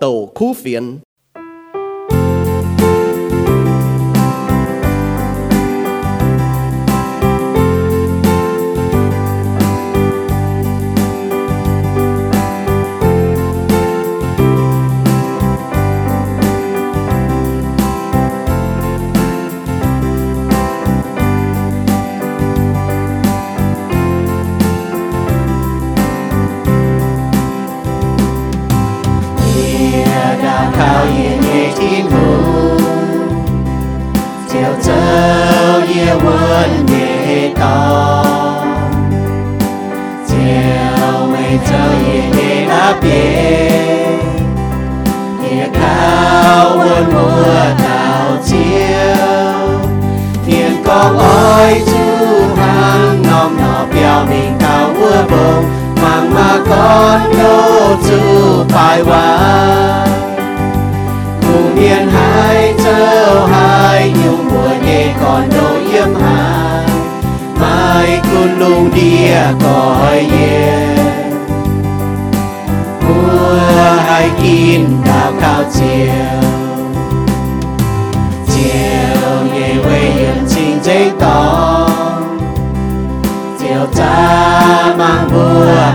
[0.00, 0.98] tổ khu phiền
[43.00, 43.10] 边，
[45.42, 45.78] 也靠
[46.76, 46.80] 温
[47.12, 47.16] 我
[47.78, 47.84] 到
[48.42, 48.50] 脚，
[50.46, 50.46] 天
[50.84, 50.86] 光
[51.18, 51.22] 爱
[51.80, 51.90] 主
[52.56, 52.60] 行，
[53.22, 54.64] 侬那表明到
[54.98, 55.34] 我梦，
[56.02, 56.36] 妈妈
[56.68, 57.44] con đô
[58.02, 58.10] chủ
[58.74, 59.08] bài hoa
[61.42, 66.34] cùng miền hai châu hai nhiều mùa nhẹ còn đô yếm hà
[67.60, 69.30] mai cun lung đi
[69.62, 71.05] cõi yên
[73.16, 76.40] Chúa hãy kín đáo cao chiều.
[78.48, 81.88] Chiều ngày quê hiểm trình giấy to.
[83.60, 85.94] Chiều cha mang mưa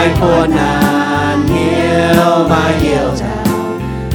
[0.00, 3.54] mọi khổ nạn nhiều và nhiều trào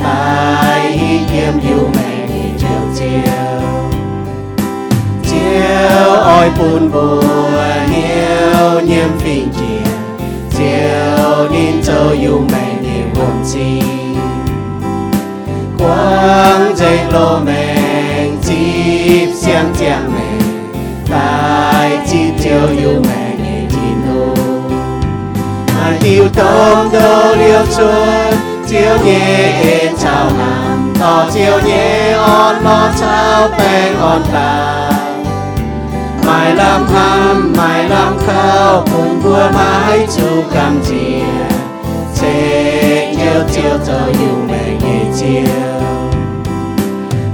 [0.04, 1.00] tại
[1.32, 3.62] kiếm yêu mẹ đi chiều chiều.
[5.24, 7.24] Chiều ôi buồn buồn
[7.92, 9.94] nhiều nhiễm phiền chiều
[10.58, 13.82] chiều nín châu yêu mẹ đi buồn chi.
[15.80, 17.65] Quang dây lô mẹ
[26.06, 26.46] điều tiêu
[26.94, 28.36] đô liêu chuột
[28.68, 34.92] chiều nhẹ chào nam tỏ chiều nhẹ on, lo chào bèn on ta
[36.26, 41.56] mãi làm thăm, mãi làm khao, cùng vua mãi chu cầm chia
[42.14, 45.54] sẽ yêu chiều cho yêu mẹ nhẹ chiều.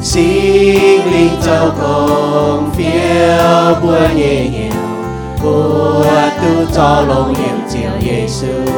[0.01, 4.81] Xin linh châu công phiêu bùa nhẹ nhiều
[5.43, 6.05] bùa
[6.41, 7.60] tu cho lòng hiểm
[8.39, 8.71] chiều Giêsu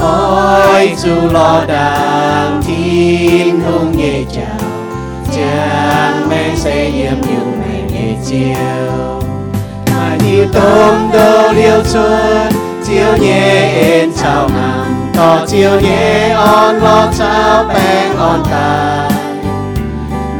[0.00, 4.68] ôi dù lo đàng thiên hùng nhẹ chào.
[5.36, 9.20] Chàng mẹ sẽ yếm nhiều mẹ nhẹ chiều.
[9.90, 12.52] Mà đi tôm đô liêu xuân,
[12.86, 19.10] chiều nhẹ yên chào nằm tỏ chiều nhẹ on lo chào bèn on tài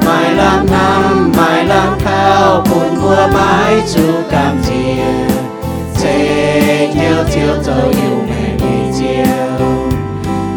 [0.06, 5.33] mai làm năm, mai làm khao buồn mùa mãi chú cảm chia
[6.04, 9.66] sẽ nhiều chiều dấu yêu mẹ nhẹ chiều.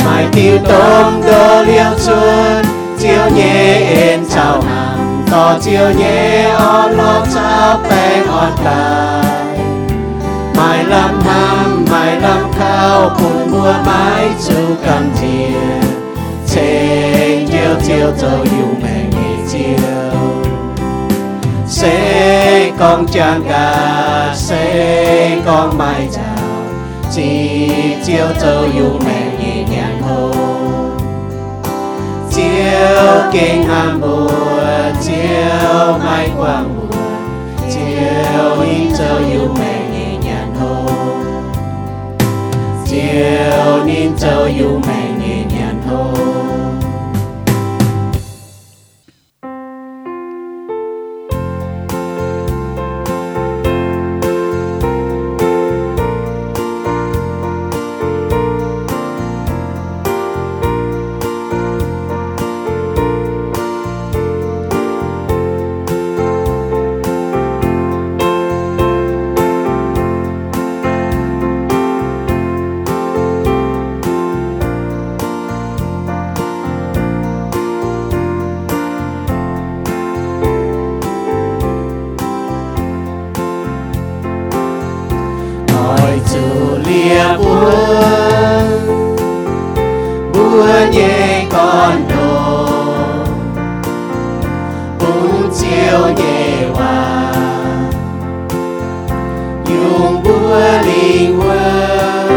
[0.06, 2.66] Mai tiêu tôm đô liêu xuân
[3.00, 9.58] chiều nhẹ yên chào nằm tỏ chiều nhẹ on lo chào bèn on tài
[10.58, 15.88] mai làm năm mai làm khao buồn mùa mãi chú cầm chia
[16.46, 19.27] sẽ nhiều chiều dấu yêu mẹ nhẹ chiều
[21.78, 26.48] sẽ con chàng gà sẽ con mai chào.
[27.12, 27.70] Chỉ
[28.06, 30.32] chiều cho yêu mẹ nhẹ nhàng hồ.
[32.32, 34.30] Chiều kinh hàm mùa
[35.02, 36.98] chiều mai quang mùa.
[37.70, 40.86] Chiều ý cho yêu mẹ nhẹ nhàng hồ.
[42.88, 45.06] Chiều nín cho yêu mẹ
[99.98, 102.30] dùng buồn linh quân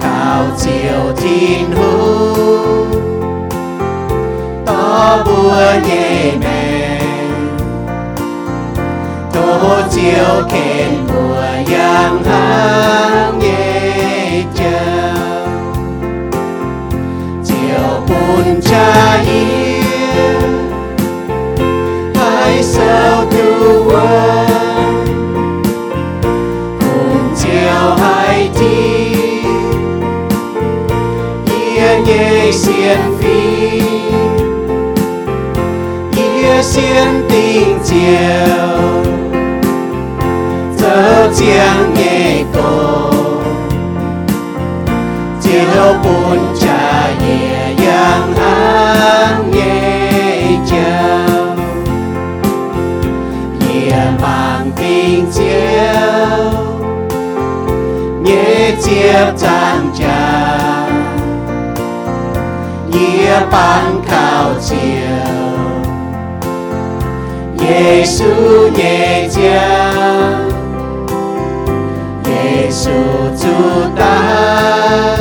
[0.00, 2.86] khảo chiều thiên hữu
[4.66, 7.00] to buồn nhẹ mẹ
[9.32, 15.46] tô chiều khen mùa giang hang nhẹ chào
[17.44, 20.40] chiều buồn cha yên
[22.14, 23.24] hai sao
[32.06, 33.80] yên xiên phi.
[36.16, 39.02] Yên xiên tình chiều.
[40.78, 43.12] Giờ chiang nhẹ cầu.
[45.42, 50.10] Chiều buồn trà nhẹ giang an nhẹ
[50.70, 51.56] chào
[53.60, 56.50] nhẹ mang tình chiều.
[58.24, 59.85] Nhẹ chiếc trang
[63.56, 65.26] nhẹ cao khảo chiều.
[67.58, 68.24] Giêsu
[68.76, 70.50] nhẹ chàng
[72.24, 72.90] Giêsu
[73.42, 73.54] chu
[73.96, 75.18] tai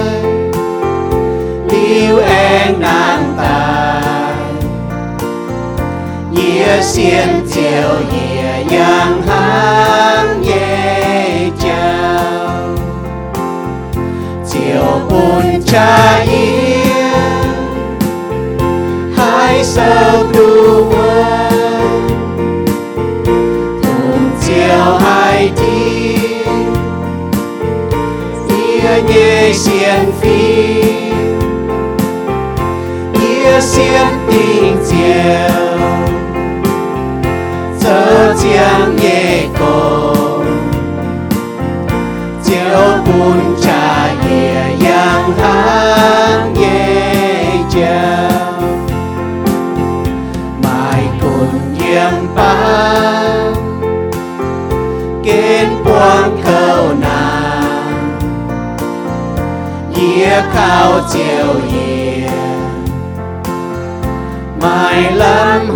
[1.69, 4.43] Liêu em nàng tài.
[6.31, 12.75] Nhẹ xiên chiều nhẹ yang hang nhẹ chào
[14.51, 16.25] chiều buồn cha
[19.65, 22.07] hai sâu đu quân
[23.83, 26.73] cùng chiều hai thiên
[28.49, 30.81] Ia nhẹ xiên phi.
[33.21, 35.85] Ia xiên tình chiều
[37.79, 40.45] Giờ chiang nhẹ cùng
[42.43, 47.11] Chiều buồn trà nhẹ yang hang nhẹ
[47.69, 48.24] chiều
[55.23, 58.19] Kiến buông khâu nàng
[59.95, 62.29] Ia khao chiều ia
[64.61, 65.75] Mai lắm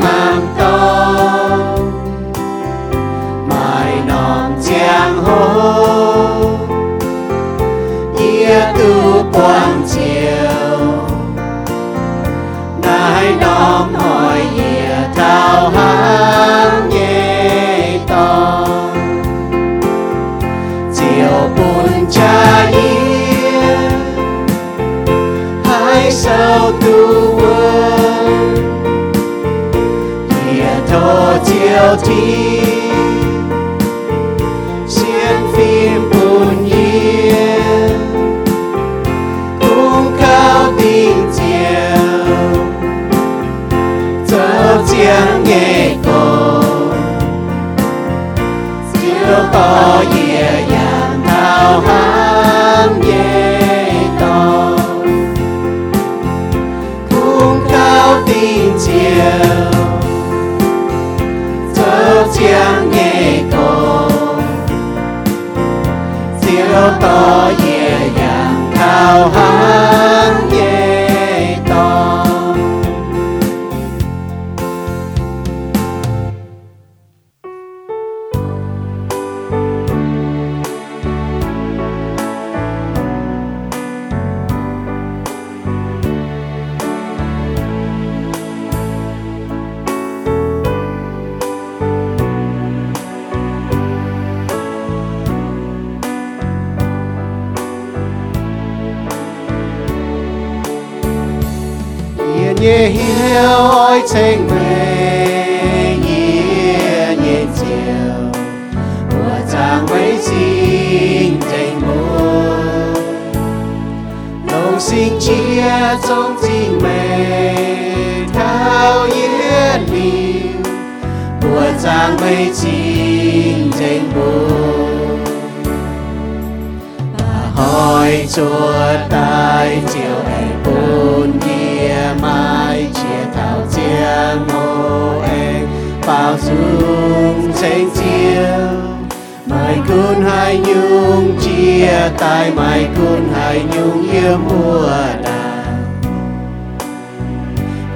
[142.19, 144.89] tai mai cun hai nhung yêu mùa
[145.23, 145.65] đà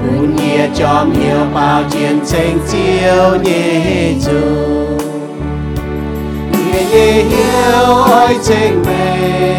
[0.02, 4.40] buồn nhia chom nhiều bao chiến tranh chiều nhẹ dù
[6.52, 9.54] nhẹ nhẹ hiếu ôi chênh mê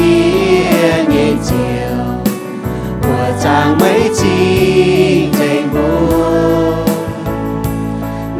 [0.00, 2.04] Yê nhẹ chiều.
[3.02, 6.86] Của chàng mấy chi chênh buồn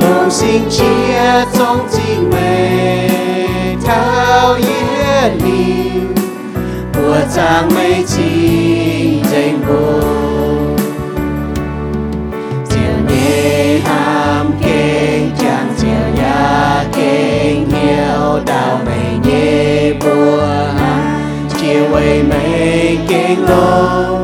[0.00, 3.10] lòng sinh chia trong tình mê
[5.23, 6.03] yết liu
[6.95, 10.77] của chàng mấy chi tình buồn
[12.71, 20.49] chiều ham kinh chàng chiều ya kinh hiếu đạo mày nhẹ bùa
[21.61, 24.19] chiều quay mây kinh lô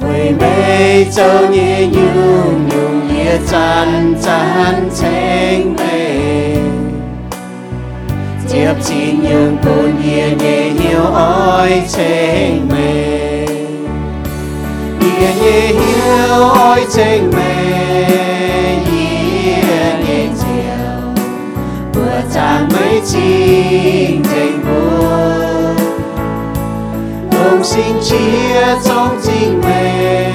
[0.00, 5.90] quay mây châu nhẹ nhung nhung nhẹ chăn chăn tranh mây
[8.52, 9.56] tiếp chín nhung
[10.04, 13.46] nhẹ nhẹ hiểu ôi tranh mây
[15.00, 17.66] nhẹ nhẹ hiểu ôi tranh mây
[18.90, 19.62] nhẹ
[20.06, 21.24] nhẹ chiều,
[21.94, 25.76] bữa chàng mấy chinh tình buồn.
[27.32, 30.30] Đồng sinh chia trong tình mê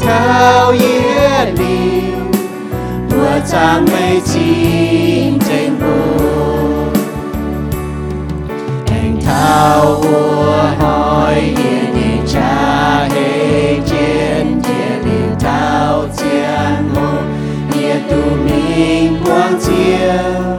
[0.00, 2.16] thao yết liu
[3.10, 4.85] bữa chàng mấy chinh
[9.46, 17.08] anh vua hỏi nhẹ nhẹ cha hề chiến nhẹ đi tao chiến hồ
[17.74, 20.58] nhẹ tu minh quang chiều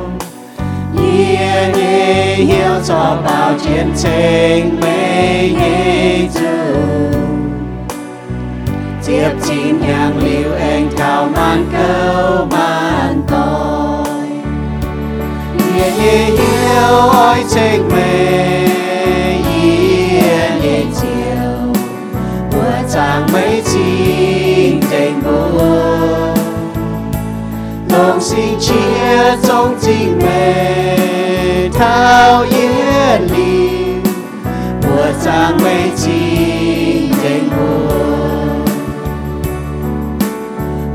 [0.93, 7.49] nhẹ nhẹ hiếu cho bao chiến tranh mê nhẹ chung
[9.07, 14.27] tiếp chín nhang liu anh cao man câu man tôi
[15.75, 18.66] nhẹ nhẹ hiếu ôi tranh mình
[23.17, 26.37] bữa chàng mấy chín tình buồn
[27.89, 34.01] lòng sinh chia trong tình mê thao yết liu
[34.81, 38.65] bữa chàng mấy chín tình buồn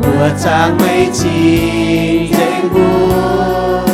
[0.03, 3.87] bữa chàng mấy chín tình buồn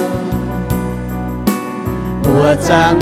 [2.25, 2.99] bữa chàng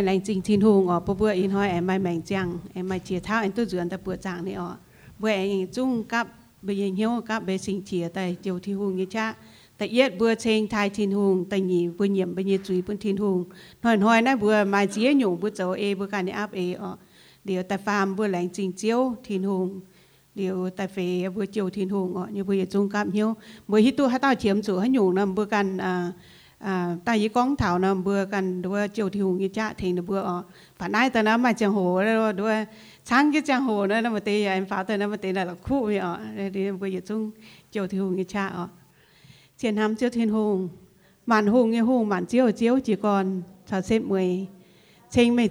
[0.00, 4.76] ยแรงจริงทิ来来进天父哦，不不因开爱买名将，爱买节操，爱都转ไม่的哦，
[5.20, 6.26] 不爱用中甲，
[6.64, 9.36] 不用ไ甲，不行节在就天父一家。
[9.76, 13.38] แต่เนี่ย็ดเบื่อเชงทายทินหงแต่หนีเบื่อเหยี่ยมเบื่อเยจุยเบื่อทินหง
[13.80, 16.84] หน่อยหน่อยนะเบื่อมาเจียหยงเบื่อเจ้าเอเบื่อการในอัพเออ
[17.46, 19.68] เดี๋ยวแต่ฟาร์มเบื่อแรงจริงเจียวทินหง
[20.36, 23.28] เดี๋ยวแต่เฟยเบื่อเจียวทินหงอะเนี่ยเบื่อจุ้งกับเหี้ยว
[23.68, 25.92] เบื่อฮิตุฮัตเต้าเฉียมจู่ฮันหยงนะเบื่อการอ่า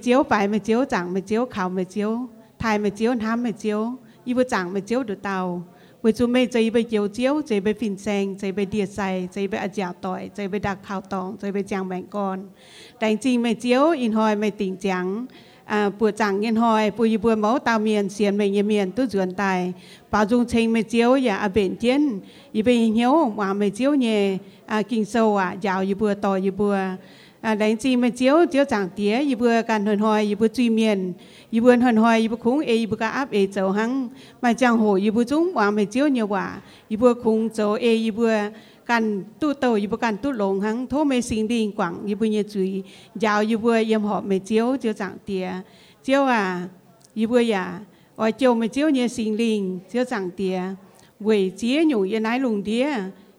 [0.03, 2.11] เจียวไปไม่เจียวจังไม่เจียวขาวไม่เจียว
[2.59, 3.81] ไทยไม่เจียวน้ำไม่เจียว
[4.27, 5.49] ยี่บุจังไม่เจียวดูเตา vì chúng mày chạy bị chiếu chiếu chạy bị phình sen chạy bị địa say
[5.49, 5.49] chạy bị ăn dạo tỏi chạy bị đặc khảo tòng chạy bị chàng bẹn con
[5.49, 9.10] đánh chi mày chiếu in hồi mày tỉnh trắng à วจูไม่ใ为准备这一杯酒酒，这一杯粉生，这一杯碟菜，这一นแซงใจไปเดียดใส่。
[9.34, 12.38] ใจไปอาจาต่อยใจไปดักข่าวตองใจไปจางแบ่งก่อน
[12.98, 15.06] แต่จริงไม่เจียวอินหอยไม่ติ่งจัง
[15.98, 19.60] ปวดจังยินหอยปุยบัวเมาตาเมียนเสียนไม่เยเมียนตู้จวนตาย
[20.12, 22.04] ป่าจุงเชงไม่เจียวอย่าอาเบนเจียน
[22.54, 24.20] อย่าไปเหี้ยวหวาไม่เจียวเนี่ย
[24.90, 26.76] กิงโซอะยาวอยู่บัวต่ออยู่บัว
[27.42, 30.48] à đánh chi mà chiếu chiếu chẳng tía y bữa càn hòn hoài y bữa
[30.48, 31.14] truy miền
[31.52, 34.10] y bữa hòn hoài y bữa khung e y bữa cá áp e chầu hăng
[34.42, 37.74] mà chẳng hồ y bữa chúng quả mà chiếu nhiều quả y bữa khung chầu
[37.74, 38.34] e y bữa
[38.86, 42.16] càn tu tàu y bữa càn tu lồng hăng thô mê sinh đi quảng y
[42.16, 42.84] bữa nhẹ truy
[43.16, 45.52] giàu y bữa yếm họ mà chiếu chiếu chẳng tía
[46.04, 46.68] chiếu à
[47.14, 47.80] y bữa ya
[48.16, 50.62] ở chiều mà chiếu nhẹ sinh linh chiếu chẳng tía
[51.22, 52.90] quỷ chế nhủ yên ái lùng tía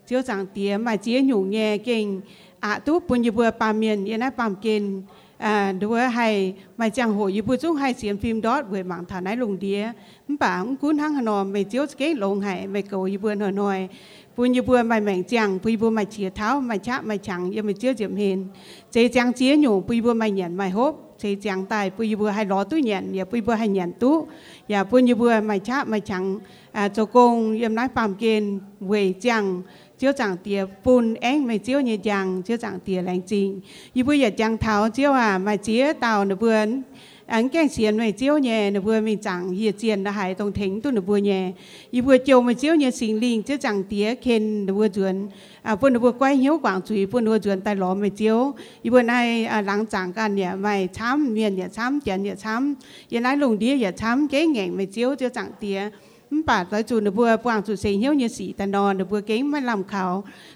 [0.07, 2.21] chiếu chẳng tía mà chế nhủ nghe kinh
[2.61, 5.03] à tu bún như bữa bà miền yên ai bàm kiên
[5.39, 9.05] à đứa hay mà chẳng hồi như bữa chúng hay xem phim đó với mạng
[9.09, 9.93] thả nái lùng đĩa
[10.39, 13.35] bà cũng cuốn hăng hà nội mày chiếu cái lồng hay mày cầu như bữa
[13.35, 13.89] hà nội
[14.37, 17.55] bún như bữa mày mảnh chẳng bùi bữa mày chia tháo mày chạm mày chẳng
[17.55, 18.47] giờ mày chưa diệm hiền
[18.93, 22.29] chế chẳng chia nhủ bùi bữa mày nhận mày hốp chế chẳng tài bùi bữa
[22.29, 24.27] hay ló tu nhận giờ bùi bữa hay nhận tú
[24.69, 26.39] giờ bùi như bữa mày chạm mày chẳng
[26.73, 29.63] à cho công em nói bàm kiên về chẳng
[30.01, 33.61] chiếu chẳng tìa bùn én mày chiếu như chẳng chiếu chẳng tìa lành trình
[33.95, 36.83] như bây giờ chẳng tháo chiếu à mà chia tàu nó vườn
[37.27, 40.53] anh cái xiên mày chiếu nhẹ nó vừa mình chẳng hiệt xiên đã hại tổng
[40.53, 41.53] thính tôi nó vừa nhẹ
[41.93, 45.29] như vừa chiều mà chiếu nhẹ sinh linh chiếu chẳng tía khen nó vừa chuẩn
[45.63, 48.11] à vừa nó vừa quay hiếu quảng chuối vừa nó vừa chuẩn tay lò mày
[48.11, 52.23] chiếu như vừa này à lắng chẳng กัน nhẹ mày chám miền nhẹ chám chén
[52.23, 52.75] nhẹ chám
[53.11, 55.91] như này lùng đĩa nhẹ chám cái nghẹn mày chiếu chiếu chẳng tía
[56.33, 60.03] มันป่าตัวจูนบัวปวางจุเสียเหี้ยวเนี่ยสีแตะนอนบัวเก่งไม่ลำเขา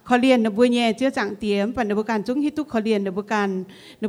[0.06, 3.48] เขาเรียนบัวแย่เจ้าจังเตียมปันบัวการจุ้งฮิตุเขาเรียนบัวการ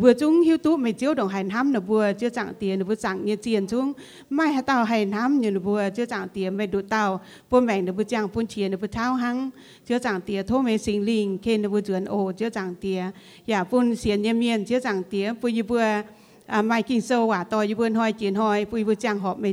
[0.03, 3.87] บัวจุ้งฮิตุไม่เจ้าดองหันห้ำบัวเจ้าจังเตียบัวจังเนี่ยเจียนจุ้ง
[4.33, 7.03] ไม่ให้เต่าหันห้ำอยู่บัวเจ้าจังเตียไม่ดูเต่า
[7.49, 9.37] ปัวแม่งบัวจังปุ่นเชียนบัวเท้าหัง
[9.85, 12.99] เจ้าจังเตียโทเมสิงลิงเคนบัวจวนโอเจ้าจังเตีย
[13.47, 15.83] อย่าปุ่นเสียนเมียนเจ้าจังเตียปุยบัว
[16.45, 18.93] 啊，买金锁啊到一 Sâu ạ, tôi với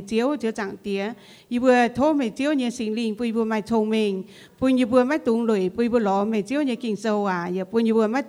[0.01, 1.15] 招就涨跌，
[1.47, 4.23] 一部 Kiên Hoi, Bùi 聪明，
[4.59, 7.65] 不 Trang 不一部 Mày Chiếu, Chữa Trạng Tía.
[7.71, 8.23] Bùi Bùi Thô, Mày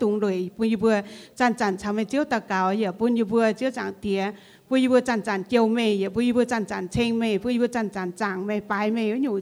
[4.68, 6.08] 不一不站站娇 chán chán, treo mây.
[6.08, 7.38] Vui vui, chán chán, cheng mây.
[7.38, 8.60] Vui vui, chán chán, chảng mây.
[8.60, 9.12] Bái mây.
[9.12, 9.40] Vui vui, nhủ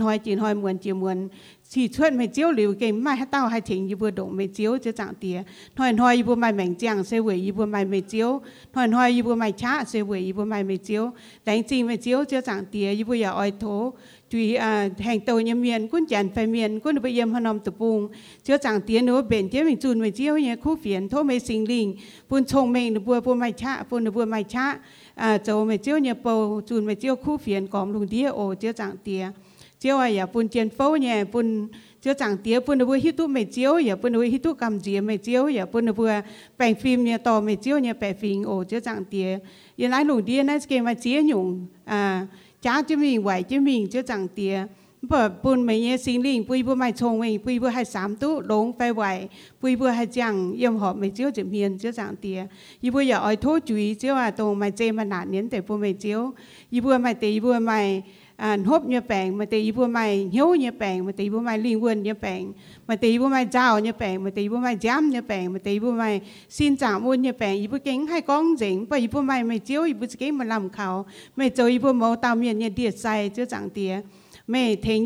[0.00, 1.28] 好钱好 money money
[1.74, 1.74] ya bùi y bùa chiếu chẳng tía bùi bùa chăn chăn kiều mày ya bùi
[1.74, 1.74] bùa chăn chăn chênh mày bùi bùa chăn chăn chàng mày bài mày ở nhủ
[1.74, 1.74] chiếu chẳng tía vì chủ yên nái lùng đĩa nái chiếu chẳng tía mai hay
[1.74, 1.74] nhủ bùi bùa khảo tu uốn y bùa khảo tu uốn xem mày đụt tàu
[1.74, 1.74] hăng vì chủ mày kinh lông hay như chiếu mày nàng như chiếu mày kinh
[1.74, 2.26] cầu y bùa chiếu chẳng tía hoi chín hoi muôn chiếu muôn chỉ chuyện mày
[2.26, 5.14] chiếu liu cái mai hát tao hay thỉnh như vừa động mày chiếu cho chẳng
[5.20, 5.42] tía
[5.76, 8.40] nói nói như vừa mày mảnh chẳng sẽ về như vừa mày mày chiếu
[8.74, 11.10] nói nói như vừa mày chả sẽ về như vừa mày mày chiếu
[11.44, 13.92] đánh chính mày chiếu cho chẳng tía như vừa giờ oi thố
[14.30, 17.74] tùy à hành tàu nhà miền quân chán phải miền quân bây giờ hàn tập
[17.78, 18.08] bùng
[18.44, 21.40] cho chẳng tía nữa bền chế mình chun mày chiếu như khu phiền thố mày
[21.40, 21.96] sinh linh
[22.28, 24.78] bún trông mình nó vừa vừa mày chả bún vừa mày chả
[25.14, 28.54] à châu mày chiếu như bầu chun mày chiếu khu phiền còm lùng đĩa ồ
[28.54, 29.30] cho chẳng tía
[29.80, 31.68] chiếu à ya bún chén phô nhẹ bún
[32.02, 34.80] chiếu chẳng tía bún nó hít tu mày chiếu ya bún nó hít tu cầm
[34.80, 36.20] dĩa mày chiếu ya bún nó vừa
[36.58, 39.38] bèn phim nhẹ to mày chiếu nhẹ bèn phim ồ chiếu chẳng tía
[39.76, 42.26] yên lái lùng đĩa này cái mà chiếu nhung à
[42.62, 44.66] cha chứ mình vậy chứ mình chiếu chẳng tía
[45.02, 48.16] bởi bún mấy nhẹ sinh linh bùi bùi mày trông mình bùi bùi hai sám
[48.16, 49.28] tú lông phải vậy
[49.62, 52.46] bùi bùi hai chẳng yếm họ mày chiếu chụp miền chiếu chẳng tía
[52.80, 55.60] y bùi ya oi thô chuối chiếu à tông mày chê mà nạn nhẫn để
[55.60, 56.32] bùi mày chiếu
[56.70, 58.02] y bùi mày tì bùi mày
[58.36, 61.58] à hốp như bèn mà tì bùa mai hiếu như bèn mà tì bùa mai
[61.58, 62.52] liên quân như bèn
[62.88, 65.58] mà tì bùa mai giao như bèn mà tì bùa mai giám như bèn mà
[65.58, 69.08] tì bùa mai xin trả muôn như bèn y kính hay con dính bởi y
[69.22, 71.06] mai mày chiếu y kính mà làm khảo.
[71.36, 74.00] Mày cho y bùa mẫu tao miền như điệt say chứ chẳng tía.
[74.46, 75.04] Mày thèn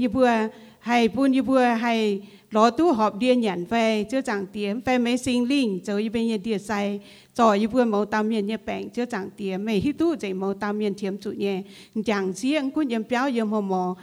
[0.83, 1.09] hay
[2.53, 5.81] bùa hay buôn tu họp điên nhận về chưa chẳng tiếng về mấy sinh linh
[5.85, 7.01] cho y bên như điệt say
[7.35, 10.35] cho y bùa mẫu tam miền như bèn chưa chẳng tiếng mày hít tu dạy
[10.35, 11.63] mẫu tam miền thiếm chủ nhẹ
[12.05, 13.97] chẳng riêng cũng yếm béo yếm hồ mò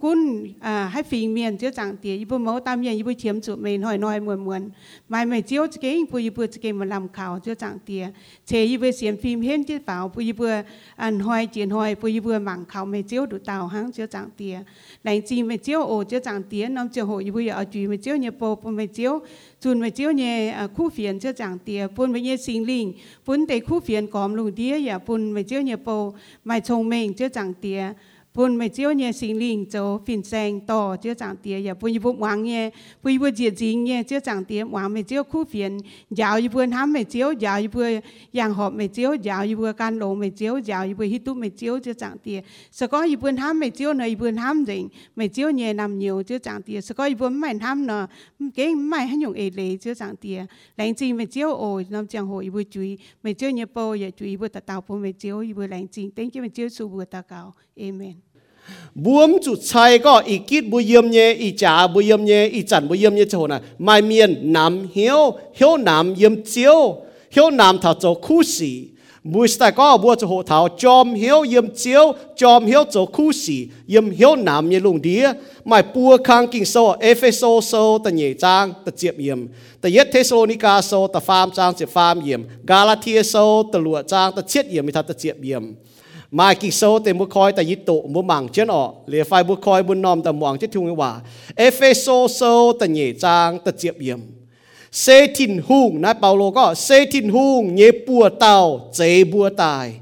[0.00, 3.12] cũng à hay phình miền chưa chẳng tiếng y bùa mẫu tao miền y bùa
[3.18, 4.70] thiếm chủ mình hỏi nói muôn muôn
[5.08, 8.08] mai mày chiếu cái bùa y bùa cái mà làm khảo chưa chẳng tiếng
[8.46, 10.62] chế y bùa xem phim hết chứ bảo bùa y bùa
[10.96, 14.06] ăn hỏi chuyện hỏi bùa y bùa mảng khảo mày chiếu đủ tàu hăng chưa
[14.06, 14.60] chẳng tiếng
[15.04, 18.12] đánh chi mày chiếu ồ chưa chẳng tiếng năm chiều hội y bùa ở truy
[18.12, 19.20] mày chiếu nhà bồ bùn mày chiếu
[19.60, 22.92] chun mày chiếu nhà khu phiền chưa chẳng tía bùn mày nhà sinh linh
[23.26, 26.88] bùn tê khu phiền còm lùng tía ya bùn mày chiếu nhà bồ mày thông
[26.88, 27.54] minh chưa chẳng
[28.34, 32.16] tía bùn chiếu sinh linh cho phiền sang to chưa chẳng tiền, ya bùn bùn
[32.18, 32.70] hoàng nhà
[33.02, 35.78] bùn bùn diệt dính chưa chẳng tiền, hoàng mày chiếu khu phiền
[36.10, 38.00] giáo như bùn ham mày chiếu giáo như bùn
[38.32, 41.50] yang họp mày chiếu giáo như bùn can lộ mày chiếu giáo hít tu mày
[41.50, 44.88] chiếu chưa chẳng tiền, sau có như bùn ham mày chiếu nơi bùn ham rình
[45.16, 48.06] mày chiếu nhà nằm nhiều chưa chẳng tiền, sau có như bùn mày ham nọ
[48.54, 52.06] cái mày hay dùng ê lệ chưa chẳng tiền, lãnh chính mày chiếu ôi năm
[52.06, 55.12] chẳng hội bùn chui mày chiếu nhà bồ ya chui bùn tạt tao bùn mày
[55.12, 58.21] chiếu bùn lãnh chính, tên chứ mày chiếu su cao amen
[59.05, 65.21] บวมจุดชัยก็อีกิดบุยเยี่ยมเยอีจ่าบุยเยี่ยมเยอีจันบุยเยี่ยมเยเจ้าน่ะไม่เมียนนำเหียว
[65.57, 66.77] เหียวนำเยี่ยมเจียว
[67.33, 68.73] เหียวนำถ้าโจคู่สี
[69.33, 72.05] บุยสแต่ก็บัวจะโหเท้าจอมเหียวเยี่ยมเจียว
[72.41, 73.57] จอมเหียวโจคู่สี
[73.89, 75.25] เยี่ยมเหียวนำเยลุงเดีย
[75.67, 79.39] ไม่ปัวคางกิ่งโซเอเฟโซโซตะเหยจางตะเจียบเยี่ยม
[79.81, 83.35] ตะเย็ดเทสโลนิกาโซตะฟาร์มจางเจียฟาร์มเยี่ยมกาลาเทียโซ
[83.71, 85.63] ตะหลวจางตะเชียดเยี่ยมมีทัตะเจียบเยี่ยม
[86.32, 88.92] mai kỳ sâu tên bút khói ta yết tụ bút mảng chân ọ.
[89.06, 91.20] Lìa phai bút khói bút nòm tầm mỏng chết thùng hòa
[91.56, 94.18] Epheso sâu tại nhẹ trang tại diệp yếm
[94.92, 99.92] xê thìn hùng nãy bảo có xê thìn hùng nhẹ bùa tao, chế bùa tài.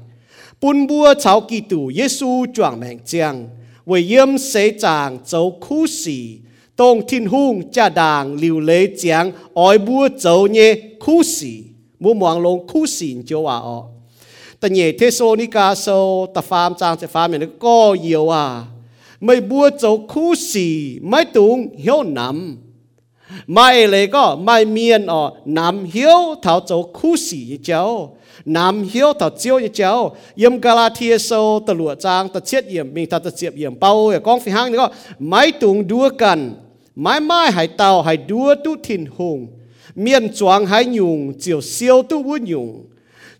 [0.61, 3.47] Bún bùa cháu kỳ tu, Giêsu choàng mẹng chiang
[3.85, 6.37] vì yếm xê chàng châu khu xì.
[6.75, 11.63] Tông thìn hùng cha đàng liu lê chiang oi bùa châu nhẹ khu xì.
[11.99, 13.90] Bùa mỏng lông khu xì cho hòa ọ
[14.61, 18.29] ta nhẹ thế số ni ca sâu ta phàm trang sẽ phàm nó có nhiều
[18.29, 18.63] à.
[19.21, 22.57] Mày bua cháu khu xì mày tung hiếu nắm.
[23.47, 28.17] Mày lấy có mày miên ở, nắm hiếu thảo cháu khu xì cháu.
[28.45, 30.15] Nam hiếu thảo chiêu như cháu.
[30.35, 34.11] Yếm Galatia sâu ta lụa trang ta chết yếm mình ta ta chiếp yếm bao
[34.23, 34.89] con phi hăng này có.
[35.19, 36.53] Mày tung đua cần
[36.95, 39.47] mãi mãi hải tàu hải đua tu thìn hùng.
[39.95, 42.85] Miên choáng hải nhung chiều siêu tu vũ nhung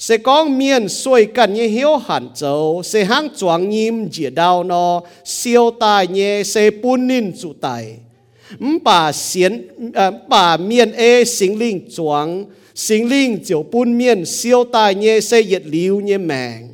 [0.01, 4.63] sẽ có miền xuôi cần như hiếu hẳn châu sẽ hang choáng nhìm dĩa đau
[4.63, 7.95] nó siêu tài nhé sẽ buôn ninh trụ tài.
[8.83, 14.63] Bà xiến à, bà miền ê sinh linh choáng sinh linh chiều buôn miền siêu
[14.63, 16.67] tài nhé sẽ yết liu nhé mèng.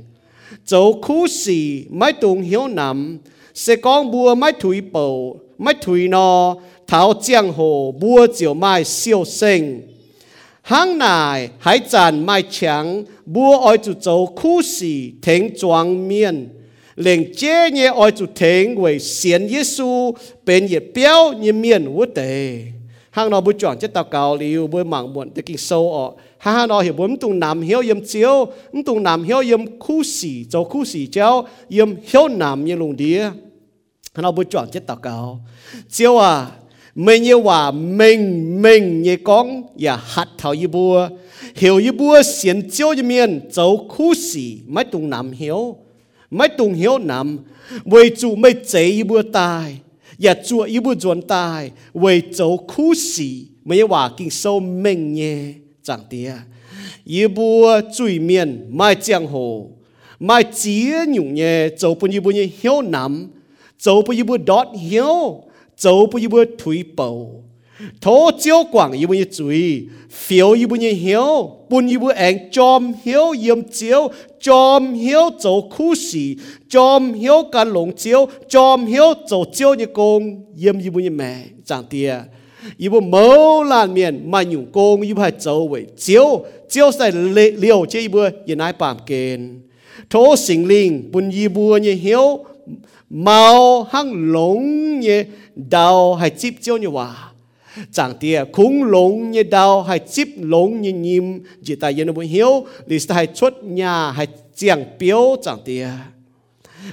[0.66, 3.18] Châu khu sĩ mái tùng hiếu nằm,
[3.54, 6.56] sẽ có bùa mái thủy bầu, mái thủy nó
[6.88, 9.82] tháo giang hồ bùa chiều mai siêu sinh
[10.68, 16.50] hang nài hải tràn mai chẳng bua oi chủ châu khu sĩ thánh choáng miên
[16.96, 20.14] lệnh chế nhé oi chủ thánh về xiên Giêsu
[20.46, 22.62] bên nhiệt béo như miên vô tề
[23.12, 26.14] hang nó bùa chọn chất tao cao liu bùa mạng muộn để kinh sâu ọ
[26.38, 28.46] ha nó hiểu bùa tung nam hiếu yếm chiếu
[28.86, 32.96] tung nam hiếu yếm khu sĩ châu khu sĩ chéo yếm hiếu nam như lùng
[32.96, 33.30] đĩa
[34.16, 35.40] nó bùa chọn chất tao cao
[35.90, 36.48] chiếu à
[36.98, 41.10] mình yêu hòa mình mình như con và hạt thảo như bùa
[41.56, 45.76] hiểu như bùa xiên chiếu như miền cháu khu sĩ mấy tùng nằm hiểu,
[46.32, 47.38] mấy tùng hiểu nằm
[47.86, 49.78] vì chủ mấy chế như bùa tài
[50.18, 54.60] và chùa như bùa chuẩn tài vì cháu khu sĩ mấy yêu hòa kinh sâu
[54.60, 55.38] mình nhé
[55.84, 56.32] chẳng tía.
[57.06, 59.70] Như bùa chùi miền mai giang hồ.
[60.20, 63.28] Mai chế nhung nhé dấu bùa như bùa như hiếu nằm
[63.80, 65.44] dấu bùa như bùa đọt hiểu.
[65.77, 67.43] 走不一不推步，
[68.01, 76.37] 土招广一不一嘴，feel 一不一晓，半一不硬 jom 晓验招，jom 晓做苦事，
[76.71, 82.25] jom 晓间龙招，jom 晓做招一工，验一不一命，长啲。
[82.77, 89.63] 一部冇烂面，慢用功，一部系走为招，招系了了这一部也乃办见，
[90.09, 92.41] 土成灵半一部也晓。
[93.10, 95.24] Mau hăng lông như
[95.56, 97.32] đau hay chip chiếu như hòa.
[97.92, 102.22] Chẳng tia khung lông như đau hay chip lông như nhim chỉ tại yên nó
[102.22, 105.88] hiếu lý hay xuất nhà hay chẳng biểu chẳng tia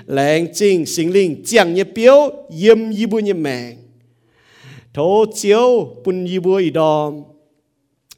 [0.06, 3.72] lệnh chính sinh linh chẳng như biểu yếm y bu như mẹ
[4.94, 7.22] thô chiếu bún y bu đòm,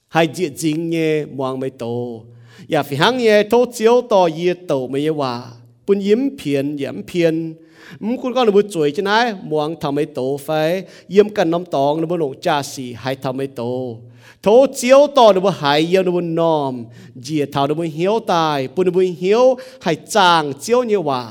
[0.09, 2.25] hay diệt chính như muang mấy tổ
[2.71, 5.43] ya phi hăng như thô chiếu to y tổ mấy hòa.
[5.87, 7.55] Bún yếm phiền yếm phiền
[8.23, 9.13] คุณก็นบุจวยจะไหน
[9.51, 10.49] มวงทำให้โตไฟ
[11.11, 13.63] เยี่ยมกันน้ำตองนบุหลงจ่าสีให้ทำให้โต
[14.43, 16.73] โถเจียวต่อนบุหายเยี่ยนบุนอม
[17.23, 19.45] เจียเท่านบุเหียวตายปุนบุเหียว
[19.83, 21.23] ให้จางเจียวเนียว่า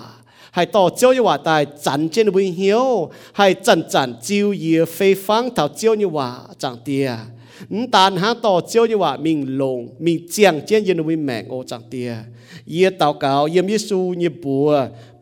[0.55, 2.85] ให้ต่อเจียวเนียว่าตายจันเจนบุเหียว
[3.37, 6.29] ให้จันจันจิวเยี่ยไฟฟังเท่าเจียวเนียว่า
[6.61, 7.07] จังเตีย
[7.95, 12.09] ตานหาต่อเจียวเนียว่ามิงลงมิงเจียงเจียนเย็นบุแมงโอจังเตีย
[12.71, 14.69] เยี่ยเต่าเก่าเยี่ยมยิสูเยี่ยบัว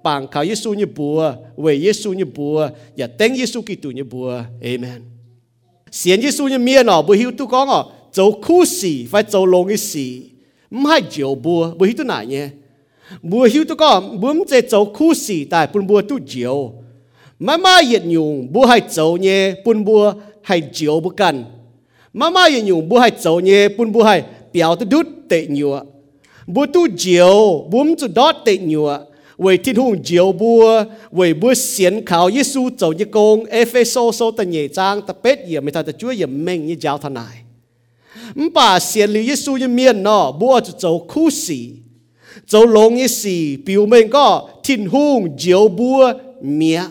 [0.04, 4.42] bằng khảo Giêsu như bùa, về Giêsu như bùa, và tên Giêsu Kitô như bùa.
[4.64, 5.02] Amen.
[5.92, 9.46] xiên Giêsu như miên nọ, bùi hiu tu có ngọ, dấu khu xì phải dấu
[9.46, 10.22] lông cái xì.
[10.72, 12.50] Không hay chiều bùa bùi hiu tu nải nhé
[13.22, 16.74] bùa hiu tu có, bữa chế dấu khu xì tại bùn bùa tu chiều
[17.40, 21.44] mà mà yết nhung bùa hay dấu nhé bùn bùa hay chiều bùa cần
[22.14, 25.48] mà mà yết nhung bùa hay dấu nhé bùn bùa hay biểu tu đút tệ
[25.48, 25.84] nhựa
[26.48, 29.06] bùa tu chiều bùa tu đót tệ nhựa
[29.39, 37.45] 为天空照波，为不先靠耶稣走一工，埃菲索索的业障，特别也没他的主也命一教他来。
[38.35, 41.55] 唔把先里耶稣一面喏，不就走苦事，
[42.47, 46.83] 走龙一事，表明个天空照波命，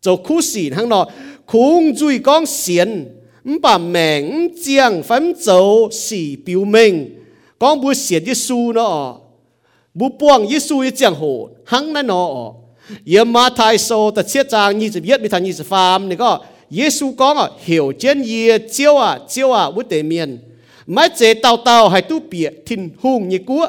[0.00, 1.08] 走苦事行喏，
[1.46, 7.12] 空最讲先，唔把命将反走是表明，
[7.58, 9.20] 讲不先耶稣喏。
[9.99, 11.23] บุปวงยิสุยเจียงโห
[11.71, 12.23] หังนั่นอ
[13.09, 16.31] เยี่ยมมาไทยโซแต่เชียจางยี่สิบเย็ดมีทันยี่สิบฟามนี่ก็
[16.75, 20.29] เยซูกองอ่ะเหี่ยวเจนเยียเจียวอ่ะเจียวอ่ะวุฒิเมียน
[20.93, 23.63] ไม่เจเต่าเต่าให้ตู้เปียทินหุ่งยี่กัว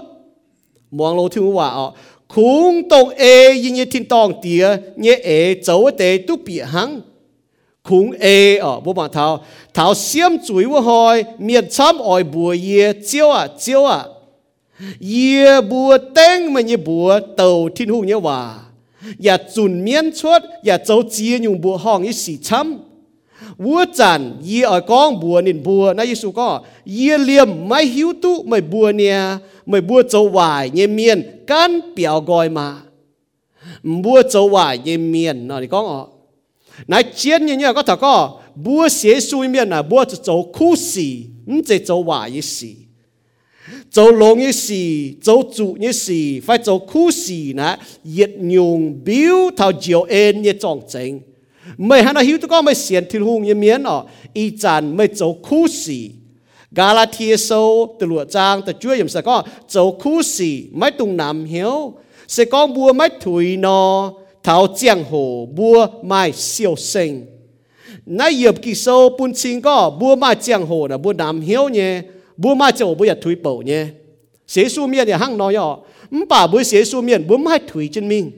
[0.96, 1.86] มองลงถึงว่าอ่ะ
[2.32, 3.22] คุงตรงเอ
[3.62, 4.64] ยิงยี่ทินตองเตีย
[5.00, 5.28] เนี่ยเอ
[5.64, 6.90] เจ้าเตตู้เปียหัง
[7.86, 8.26] คุงเอ
[8.64, 9.26] อ่ะบ่มาเท้า
[9.74, 14.00] เท้าเสียมจุ๋ยวหอยเมียนช้ำอ่อยบัวเยียเจียวอ่ะเจียวอ่ะ
[15.00, 18.58] yêu bùa tên mà như bùa tàu thiên hùng như hòa
[19.24, 22.78] ya chun miên chuốt ya cháu chia nhung bùa hong như sĩ châm,
[23.58, 26.62] vua chản ye ở con bùa nên bùa na Giêsu có
[26.98, 29.36] ye liềm mai hiếu tu mai bùa nè
[29.66, 32.76] mai bùa cháu hoài như miên can biểu gọi mà.
[33.82, 36.06] Bùa cháu hoài như miên nó thì con ọ
[36.88, 40.76] nãy chiến như nhau có thằng có bùa xế xui miên là bùa cháu khu
[40.76, 42.76] sĩ không chỉ cháu hoài như sĩ
[43.87, 47.77] สี 做龙一时，做主一时，快做苦事呢？
[48.03, 49.15] 越用表
[49.55, 51.19] 头照恩嘅状证，
[51.77, 56.11] 唔系喺度晓得讲咪成条红一面哦，一阵咪做苦事。
[56.75, 60.91] gà la thiên sâu từ lụa trang từ chúa yểm sẽ có dấu khu sĩ mấy
[60.91, 61.93] tung nam hiếu
[62.27, 64.13] sẽ có bùa mấy thủy nó
[64.43, 67.25] thảo giang hồ bùa mai siêu sinh
[68.05, 71.69] nãy yểm kỳ sâu bún chính có bùa mai giang hồ là bùa nam hiếu
[71.69, 72.01] nhé
[72.41, 73.91] 不嘛就不要推保呢，
[74.47, 78.31] 写书面的行孬哟，唔把不写书面不买推证明，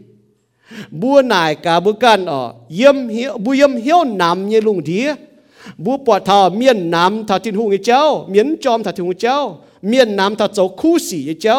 [1.00, 5.14] 不乃噶不干哦，ย晓不ย晓南呢ลุงดี
[5.84, 9.38] 不ปวดทอเมียนน้ำถ้าทิ้งหูเจ้าเมียนจอมถ้าทิ้งหูเจ้า
[9.88, 11.58] เมียนน้ำถ้าเจ้าคู่สีเจ้า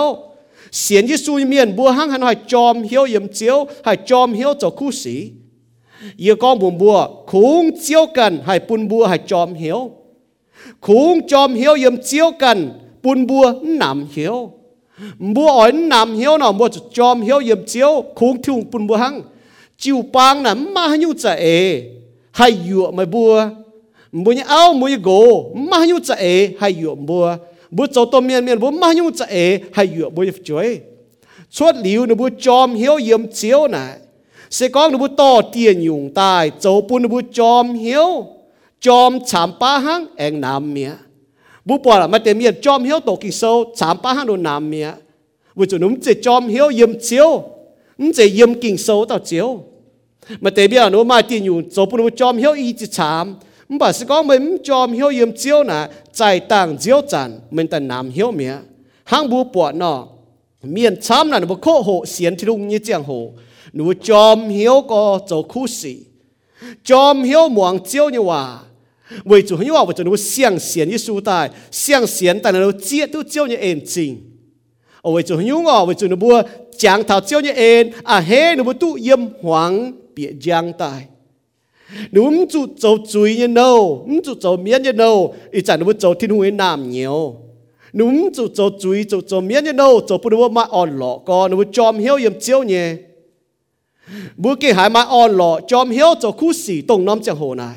[0.79, 5.17] เสียนที่สู้เมียนบัวหังหันให้จอมเหี่ยวเยี่ยมเจียวให้จอมเหี่ยวเจ้าคู่สี
[6.21, 6.97] เยี่ยกองบุญบัว
[7.31, 9.79] คุ้งเจียวกันให้ปุ่นบัวให้จอมเหี่ยว
[10.82, 12.72] khung chom hiếu yếm chiếu cần
[13.04, 14.52] bùn bùa nằm hiếu.
[15.20, 19.22] Bùa ỏi nằm hiếu nào bùa chom hiếu yếm chiếu khung thùng bùn bùa hăng.
[19.78, 21.82] Chiều bang nà ma nhu cha e
[22.32, 23.50] hay dụ mày bùa
[24.12, 27.38] bùa như áo bùa như gỗ, ma nhu cha e hay dụ bùa
[27.72, 30.80] bùa cháu tôm miên miên bùa ma nhu cha e hay dụ bùa như chuối.
[31.52, 33.98] Suốt liu nà bùa chom hiếu yếm chiếu nà
[34.50, 38.26] sẽ có nà bùa to, tiền dùng tài cháu bùn nà bùa chom hiếu.
[38.87, 40.93] จอมสามป้าหังเองน้ำเมีย
[41.69, 43.43] บุปผามาเต็มเมียจอมเหี้ยวตกิโซ
[43.81, 44.89] สามป้าหังโดนน้ำเมีย
[45.59, 47.31] วิจุนุ่มจะจอมเหี้ยวเยี่ยมเจียว
[48.01, 49.49] นุ่มจะเยี่ยมกิ่งโซต่อเจียว
[50.43, 53.27] มาเต็มเมียนุ่มมาตีอยู่โซปุ่นจอมเหี้ยวอีจิสาม
[53.69, 55.79] มันบอกสิก็มันจอมเหี้ยวเยี่ยมเจียวนะ
[56.17, 58.53] ใจต่างเจียวจันมันแต่น้ำเหี้ยวเมีย
[59.11, 59.99] หังบุปผาเนาะ
[60.73, 63.13] เมียนช้ำนั่นบุโคโหเสียนที่ลุงยี่เจียงโห
[63.75, 65.95] หนูจอมเหี้ยวก็จะคู่สี
[66.89, 68.43] จอมเหี้ยวหมวงเจียวนี่ว่า
[69.25, 74.21] 为主因为我就能向贤一书带，向贤但能接都教你眼睛。
[75.03, 76.33] 我为主因为为主能不
[76.77, 81.09] 讲头教你眼，啊嘿，能不都阴黄别讲带。
[82.11, 85.95] nếu không chủ dầu chuối như nâu, không chủ dầu miến như nâu, ý chẳng nếu
[85.99, 87.37] dầu thiên huế nam nhiều.
[87.93, 90.99] nếu không chủ dầu chuối, dầu dầu miến như nâu, dầu bù nếu mà on
[90.99, 92.97] lọ, có nếu chom hiếu yếm chiếu nhé.
[94.37, 97.55] Bữa kia hải mà on lọ, chom hiếu dầu khu sĩ tông nóm chẳng hồ
[97.55, 97.77] này.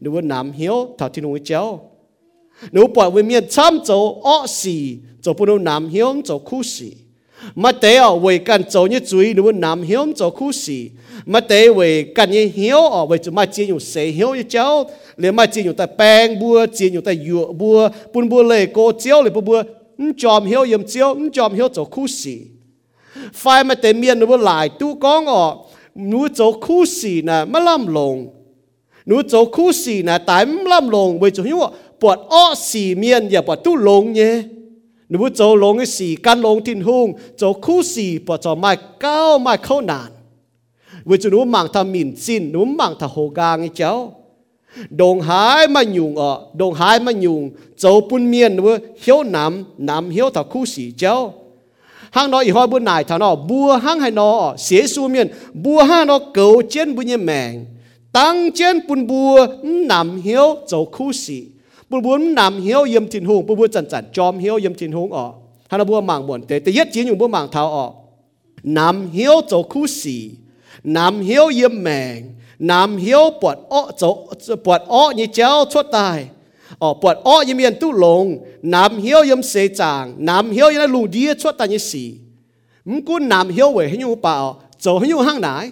[0.00, 1.80] nếu muốn nắm hiếu thảo thiên hùng chéo.
[2.72, 6.62] Nếu bỏ với miền chăm chỗ ọ xì chỗ bùn đâu nắm hiếu chỗ khu
[6.62, 6.92] xì.
[7.54, 10.52] Mà tế ở với cần chỗ như chú ý, nếu muốn nắm hiếu chỗ khu
[10.52, 10.90] xì.
[11.26, 14.42] Mà tế với cần như hiếu, ở với chỗ mà chỉ dùng xế hiếu như
[14.42, 14.84] chéo.
[15.16, 18.66] Liền mà chỉ dùng tại bèn bùa chỉ dùng tại yu bùa bùn bùa lệ
[18.66, 19.62] cô chéo liền bùa
[20.16, 22.38] chòm hiếu yếm chéo chòm hiếu chỗ khu xì.
[23.32, 25.56] Phải mà tế miền nếu muốn lại tu con ở
[25.94, 28.26] nếu chỗ khu xì nè, mà làm lồng
[29.05, 31.59] nếu chỗ khu sĩ nè tại làm lồng về chỗ hiếu
[32.01, 34.41] bọt ọ sĩ miềnอย่า bọt tu lồng nhé
[35.11, 38.71] นูโจลงสีกันลงทินหงโจคู่สีปะจอไม่
[39.03, 40.11] ก้าวไม่เข้านาน
[41.09, 43.91] วิจูนูมังทำมินจินนูมังทำโหกางเจ้า
[44.99, 47.41] ดงหายมาหยุงอ่ะดงหายมาหยุง
[47.79, 48.61] โจปุ่นเมียนนู
[49.01, 51.15] เหี่ยวน้ำน้ำเหี่ยวทำคู่สีเจ้า
[52.15, 54.29] ห้างน้อยอีห้อยบุญนายทานอบัวห้างให้นอ
[54.63, 55.27] เสียสูเมียน
[55.63, 57.53] บัวห้างนอเก่าเจนบุญยแมง
[58.16, 61.44] tăng trên bùn bùa hm, nằm hiếu dấu khu sĩ
[61.90, 64.74] bùn bùa hm, nằm hiếu yếm tin hùng bùn bùa chẳng chẳng chom hiếu yếm
[64.74, 65.34] tin hùng ọ oh.
[65.68, 67.92] hắn bùa mảng buồn tế tế yết chỉ những bùa mảng thao ọ
[68.62, 70.30] nằm hiếu dấu khu sĩ
[70.84, 74.28] nằm hiếu yếm mèng nằm hiếu bọt ọ dấu
[74.64, 76.26] bọt ọ như chéo chốt tài
[76.78, 80.70] ọ oh, bọt ọ yếm yên tu lồng nằm hiếu yếm xế chàng nằm hiếu
[80.72, 82.14] như lù đĩa chốt tài như sĩ
[82.84, 84.08] mũ hm, nằm hiếu về hình oh.
[84.08, 85.70] như bà ọ dấu hình như hang nái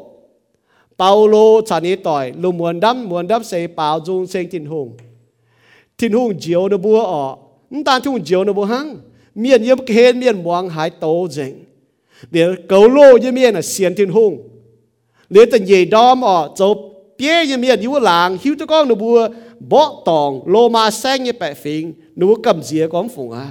[0.99, 4.97] Paulo chẳng ý tỏi, lu muốn đáp muốn đáp xế bảo dung xây tin hùng.
[5.97, 7.39] Tin hùng chiếu nó bua ọ
[7.85, 8.97] ta tin hùng chiếu nó bua hăng.
[9.35, 11.65] Miền yếm khen miền muang hải tố dịnh
[12.31, 14.49] để cầu lô như miền là xiên tin hùng.
[15.31, 16.79] Để tận dễ đom ọ chụp
[17.19, 19.29] bia yếm miền yếu làng hiu tơ con nó bua
[19.61, 23.51] bỏ tòng, lô ma sang như bẹ phình nó cầm dìa con phùng à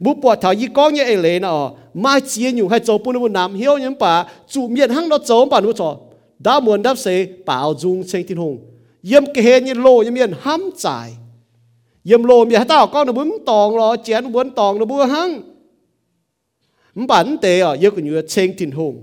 [0.00, 3.14] bu bỏ thảo y có như ấy lệ nào mai chia nhủ hay cháu bún
[3.14, 5.96] nó nằm hiếu nhưng bà, chủ miệng hăng nó cháu bà nó cho
[6.40, 8.58] đã muốn đáp xế bảo dung sinh tin hùng.
[9.02, 11.12] Yếm cái hệ như lô yếm miệng hám trải.
[12.04, 15.42] Yếm lô miệng tao con nó muốn tòng lo chén muốn tòng nó bún hăng.
[16.94, 19.02] Bản tế ở yếm cái như sinh tin hùng.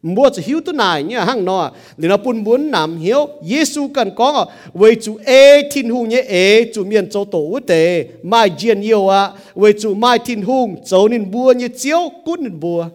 [0.02, 3.88] mua chỉ hiếu tu này nhá hang nó thì nó bún muốn nằm hiếu Giêsu
[3.94, 8.06] cần có, với chủ ê thiên hùng nhé, ê chủ miền châu tổ quốc tế,
[8.22, 12.40] mai diện nhiều à với chủ mai thiên hùng châu nên bua như chiếu, cút
[12.40, 12.86] nên bua.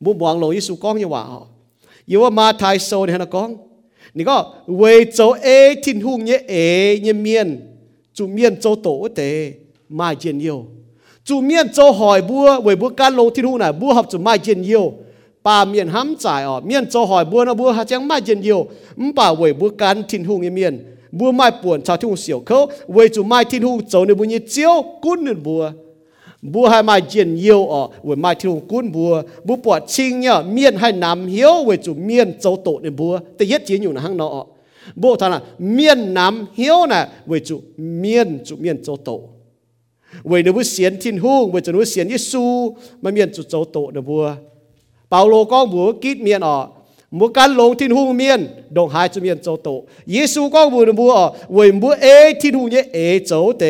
[0.00, 1.24] Bua buang lộ Giêsu con như vậy
[2.06, 3.56] yêu mà ma thái sâu này nó con?
[4.16, 4.36] นี่ก็
[4.78, 4.82] เว
[5.12, 5.46] โจเอ
[5.84, 6.54] ทินหุงเนี่ยเอ
[7.02, 7.48] เนี่ยเมียน
[8.16, 9.20] จูเมียนโจโตเต
[9.98, 10.58] มาเจียนเยียว
[11.26, 14.84] จูเมียนโจหอยบัวเวบัวการลงทินหุงน่ะบัวหับจูมาเจียนเยียว
[15.44, 18.40] bà miền hám trải ở miền cho hỏi bua nó bua hạt chẳng mai dần
[18.40, 18.66] nhiều
[19.14, 20.96] bà quẩy bua cán thiên hùng em miền.
[21.12, 22.66] Bua mai buồn chào thiên hùng xỉu khâu
[23.26, 25.70] mai thiên hùng cháu nên bua như chiếu cút nên bua
[26.42, 30.20] bua hai mai dần nhiều ở quẩy mai thiên hùng cút bua bua bỏ chinh
[30.20, 33.92] nhở, miền hai nam hiếu quẩy chủ miền cháu tổ nên bua thì chỉ nhiều
[33.92, 34.46] là hăng nọ.
[34.94, 39.20] Bộ thằng là miền nam hiếu nè quẩy chủ miền chủ miền cháu tổ.
[40.22, 43.42] Quẩy nếu bua xiên thiên hùng quẩy chủ nếu xiên giê xu mà miền chủ
[43.42, 44.34] cháu tổ nên bua
[45.08, 46.58] เปาโลก็หมูกีดเมียนออ
[47.18, 48.40] มูกันลงทิ้นหูเมียน
[48.76, 49.68] ดงหายจุเมียนโจโต
[50.12, 51.12] เยซูก็มูนมัว
[51.52, 52.06] เวยมัวเอ
[52.40, 53.64] ทิ้นหูเนี่ยเอโจเต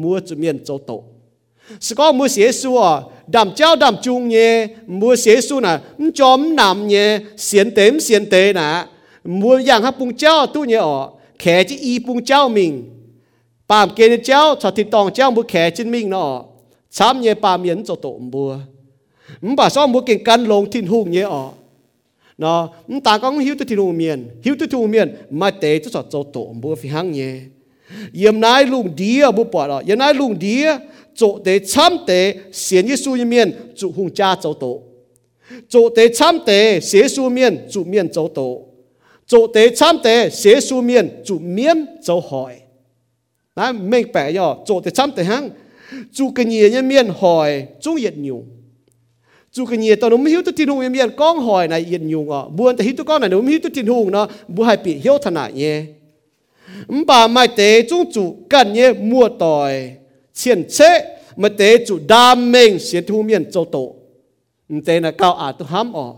[0.00, 0.90] มัวจุเมียนโจโต
[1.84, 2.80] สก็มัวเสียสัว
[3.34, 4.52] ดำเจ้าดำจุงเนี่ย
[5.00, 5.72] มัวเสียสัวน่ะ
[6.18, 7.06] จอมนำเนี่ย
[7.44, 8.68] เสียนเต็มเสียนเตน่ะ
[9.40, 10.96] มัวอย่างฮับปุงเจ้าตู้เนี่ยอ๋อ
[11.40, 12.72] แขจะอีปุงเจ้ามิง
[13.70, 16.30] ปามเกณฑ์เจ้าชอติตองเจ้ามัวแขจินมิงเนาะ
[16.96, 18.50] ช้ำเนี่ยปามเมียนโจโตมัว
[19.42, 21.48] mình bảo sao một kiện căn lồng thiên hùng nhé ở
[22.38, 24.28] nó mình ta có hiếu tới thiên hùng miền.
[24.42, 27.34] Hiếu tới thiên hùng miền, mà tế cho sọt châu tổ bố phi hăng nhé
[28.12, 29.82] yếm nái lùng đĩa bố bỏ đó.
[29.86, 30.76] Yếm nái lùng đĩa,
[31.14, 34.82] chỗ tế chăm tế xiên Giêsu suy miền, chủ hùng cha châu tổ.
[35.68, 38.66] Chỗ tế chăm tế xế suy miền, chủ miền châu tổ.
[39.26, 42.56] Chỗ tế chăm tế xế suy miền, chủ miền châu hỏi.
[43.56, 45.48] Nãy mình bẻ nhỏ chỗ tế chăm tế hăng
[46.12, 48.44] chủ cái nhì như miền hỏi, chú nhiệt nhiều
[49.52, 51.86] chú cái nhiệt tao nó mới hiểu tôi tin hùng em yên con hỏi này,
[51.90, 54.28] yên nhung à buồn thì tôi con này, nó mới hiểu tôi tin hùng nó.
[54.48, 55.84] Bu hai bị hiểu thằng này nhé.
[57.06, 59.90] Bà mai tế chúng chủ cần nhé, mua tỏi
[60.34, 61.16] chiến chế.
[61.36, 63.94] Mà tế chủ đam mê sẽ thu miền châu tổ.
[64.86, 66.12] Tế là cao à tôi hám ở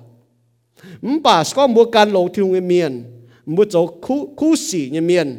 [1.22, 3.04] bà có mua can lầu thiêu người miền,
[3.46, 5.38] mua chỗ khu khu sĩ như miền.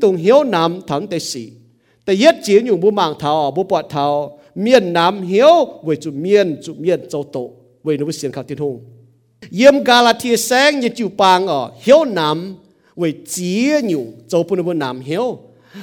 [0.00, 1.50] Tùng hiếu nam thắng tế sĩ
[2.04, 6.10] tế yết chỉ nhung bu mạng thảo bu bọt thảo miền nam hiếu với chủ
[6.10, 7.50] miền chủ miền châu tổ.
[7.82, 8.80] Với nó xiên khảo tiên hùng.
[9.50, 12.56] Yếm Galatia sáng như chủ bang ở hiếu nam,
[12.96, 15.38] với chia nhiều châu bún nam hiếu.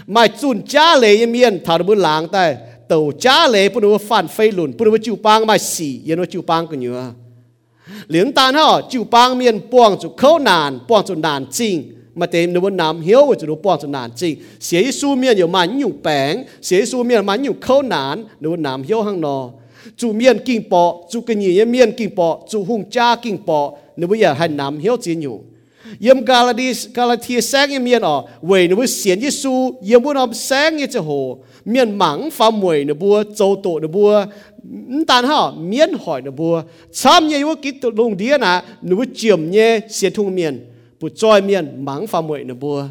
[0.07, 2.57] Mai chun cha lệ miền thảo bún làng tại
[2.89, 6.67] tàu cha le bún phản phê lùn bún chịu bang mai xì yên chịu bang
[6.67, 7.11] cái nhựa
[8.07, 12.25] liền tan họ chịu bang miền buông chịu khâu nàn buông chịu nàn chinh mà
[12.25, 15.37] tìm nó muốn nằm hiếu với chúng nó bỏ cho nản chi, xế su miên
[15.37, 19.01] nhiều mà nhung bèn xế su miên mà nhung khâu nản nó muốn nằm hiếu
[19.01, 19.49] hăng nò.
[19.97, 23.71] Chú miền kinh bỏ chú cái nhị miền kinh bỏ chú hùng cha kinh bỏ
[23.97, 25.43] nó bây giờ hay nam hiếu chi nhung
[25.99, 29.31] yếm gà là đi gà là thiê sáng yếm miền ở về nó muốn xiên
[29.31, 33.23] su yếm muốn nằm sáng như thế hồ miền mắng phá mùi nó bua.
[33.35, 34.25] Châu tổ nó bua.
[35.07, 36.61] Tàn ha miền hỏi nó bua.
[36.91, 40.65] Chăm như vô kí lùng đĩa nà nó muốn chìm nhé xiên thung miên
[40.99, 42.87] bu choi miên mắng pha mười nè bùa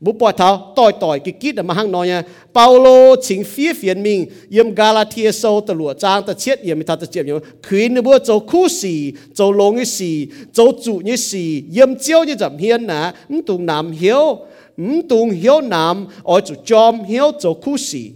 [0.00, 2.22] bu bỏ thao tỏi tỏi kí kít mà hăng nói nha.
[2.54, 6.96] Paulo chính phía phiền mình, yếm Galatia sâu tờ lụa trang tờ chết yếm ta
[6.96, 7.38] tờ chết yếm.
[7.68, 11.94] Khuyên nè bùa châu khu xì châu lông như xì châu trụ như xì, yếm
[11.98, 14.38] chiêu như dầm hiên nà ừm tùng nam hiếu,
[14.76, 18.10] ừm tùng hiếu nam ở chủ chom hiếu châu khu xì.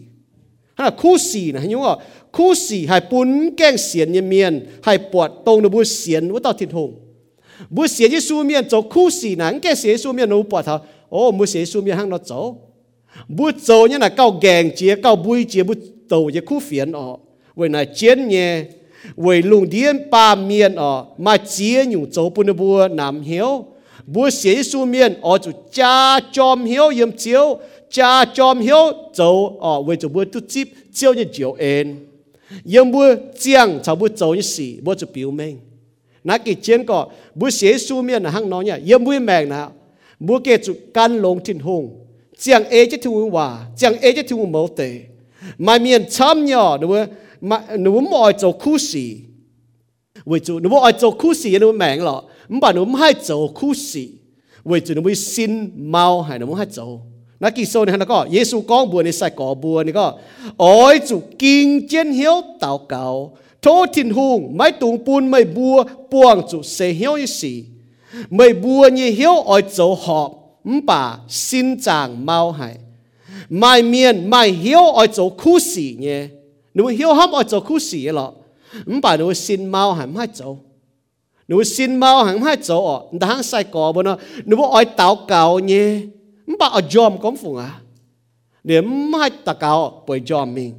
[0.74, 1.96] Ha là khu xì nè nhung à
[2.32, 6.40] khu xì hay bún keng xiên như miên, hay bọt tông nè bùa xiên với
[6.40, 6.94] tao thịt hùng.
[7.69, 10.65] bố xiên như su miền châu khu xì nè cái xiên su miền nó bọt
[10.65, 12.55] tháo ô mua sẽ xuống miệng hang nó走
[13.37, 15.73] 不走呢那高 gang 节高不节不
[16.09, 17.17] 走也苦phiền ọ
[17.55, 18.65] vì này chiến nhẹ
[19.17, 23.65] vì lùng điên ba miền ọ mà chia nhung走不能不nam hiếu
[24.07, 27.57] bu sẽ xuống miệng ọ chủ cha chom hiếu yếm chiếu
[27.91, 31.95] cha chom hiếu走ọ vì chủ bu tu chip chiếu như chiếu en
[32.65, 32.99] yếm bu
[33.39, 34.33] chiang chào bu走
[36.28, 36.98] นักกิเชียนก็
[37.38, 39.60] บุเสียสูเมียนะหังน้อยเนี่ยเยี่ยมบุยแมงนะ
[40.26, 41.84] บุเกจุการลงทิ้นหง
[42.40, 43.46] เจียงเอจะถูกว่า
[43.76, 44.80] เจียงเอจะถูกเมาเต
[45.66, 46.86] มาเมียนช้ำย่อหนู
[47.48, 49.06] มาหนูมอยจะคู่สี
[50.30, 52.16] วิจูหนูมอยจะคู่สีหนูแมงหรอ
[52.50, 54.04] มันบ่หนูไม่ให้จะคู่สี
[54.68, 55.52] วิจูหนูไม่สิน
[55.90, 56.84] เมาให้หนูไม่ให้จะ
[57.42, 60.06] นักกิโซนี่ฮะก็เยซูก้องบัวในใส่ก่อบัวนี่ก็
[60.60, 63.04] โอ้ยจุกิงเจียนเหี้ยวเต่าเก่า
[63.66, 67.64] thô tin hùng mai tung pun mai bua buang chu se hiếu y si
[68.30, 72.76] mai bua như hiếu oi chỗ họp mpa xin chàng mau hại.
[73.48, 76.28] Mai miền mai hiếu oi chỗ khu si nhé.
[76.74, 78.32] Nếu hiếu hấp oi châu khu si lọ.
[78.86, 80.56] Mpa nếu xin mau hại mai chỗ,
[81.48, 83.02] nếu xin mau hại mai chỗ, ọ.
[83.12, 86.00] Đang sai cỏ bữa nó nếu oi táo cào nhé.
[86.46, 87.80] Mpa ở jom công phu à.
[88.64, 90.72] Nếu mai táo cào bởi jom mình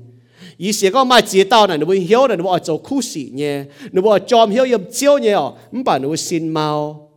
[0.58, 3.30] ý sẽ có mai chỉ tao này nếu hiểu này nếu ở chỗ khu sĩ
[3.34, 3.64] nhé.
[3.92, 5.36] Nếu ở dòm hiểu yếm chiếu nhé
[5.72, 7.10] mà bảo nếu xin mau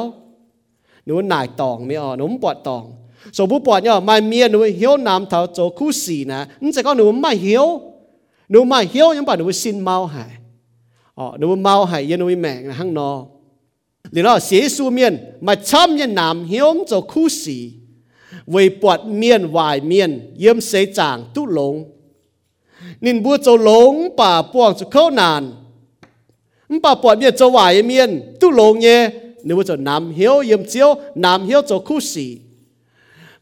[1.05, 2.83] หนุ่มหนักตองไม่อ๋อหนุ่มปวดตอง
[3.31, 6.45] so bu bọt nhá mai miên nu hiếu nam thảo cho khu xì nè.
[6.61, 7.81] Nhưng sẽ có nu mai hiếu.
[8.49, 10.29] Nu mai hiếu nhưng bà nu xin mau hải.
[11.15, 13.25] Ờ nu mau hải yên nu mẹ là hăng nọ
[14.11, 17.71] liền đó xế su miên, mà chăm nhân nam hiếu cho khu xì
[18.47, 21.83] vì bọt miên vài miên, yếm xế chàng tu lông
[23.01, 25.51] nên bu cho lông bà buông cho khâu nàn
[26.81, 29.09] bà bọt miên cho vài miên tu lông nhé.
[29.43, 32.37] Nếu cho nam hiếu yếm chiếu, nam hiếu cho khu sĩ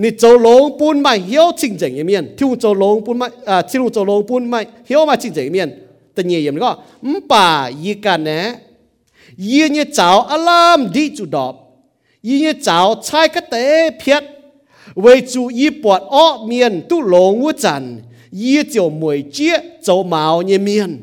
[0.00, 5.80] 你做龙本买晓清净一面，听做龙本买啊，听做龙本买晓买清净一面，
[6.14, 6.78] 但嘢嘢个
[7.08, 8.54] 唔把依间呢，
[9.36, 11.68] 依嘢找阿拉唔啲做到，
[12.20, 14.22] 依嘢找猜个地撇，
[14.96, 21.02] 为主依拨恶面都龙乌阵，依就梅接做毛嘢面。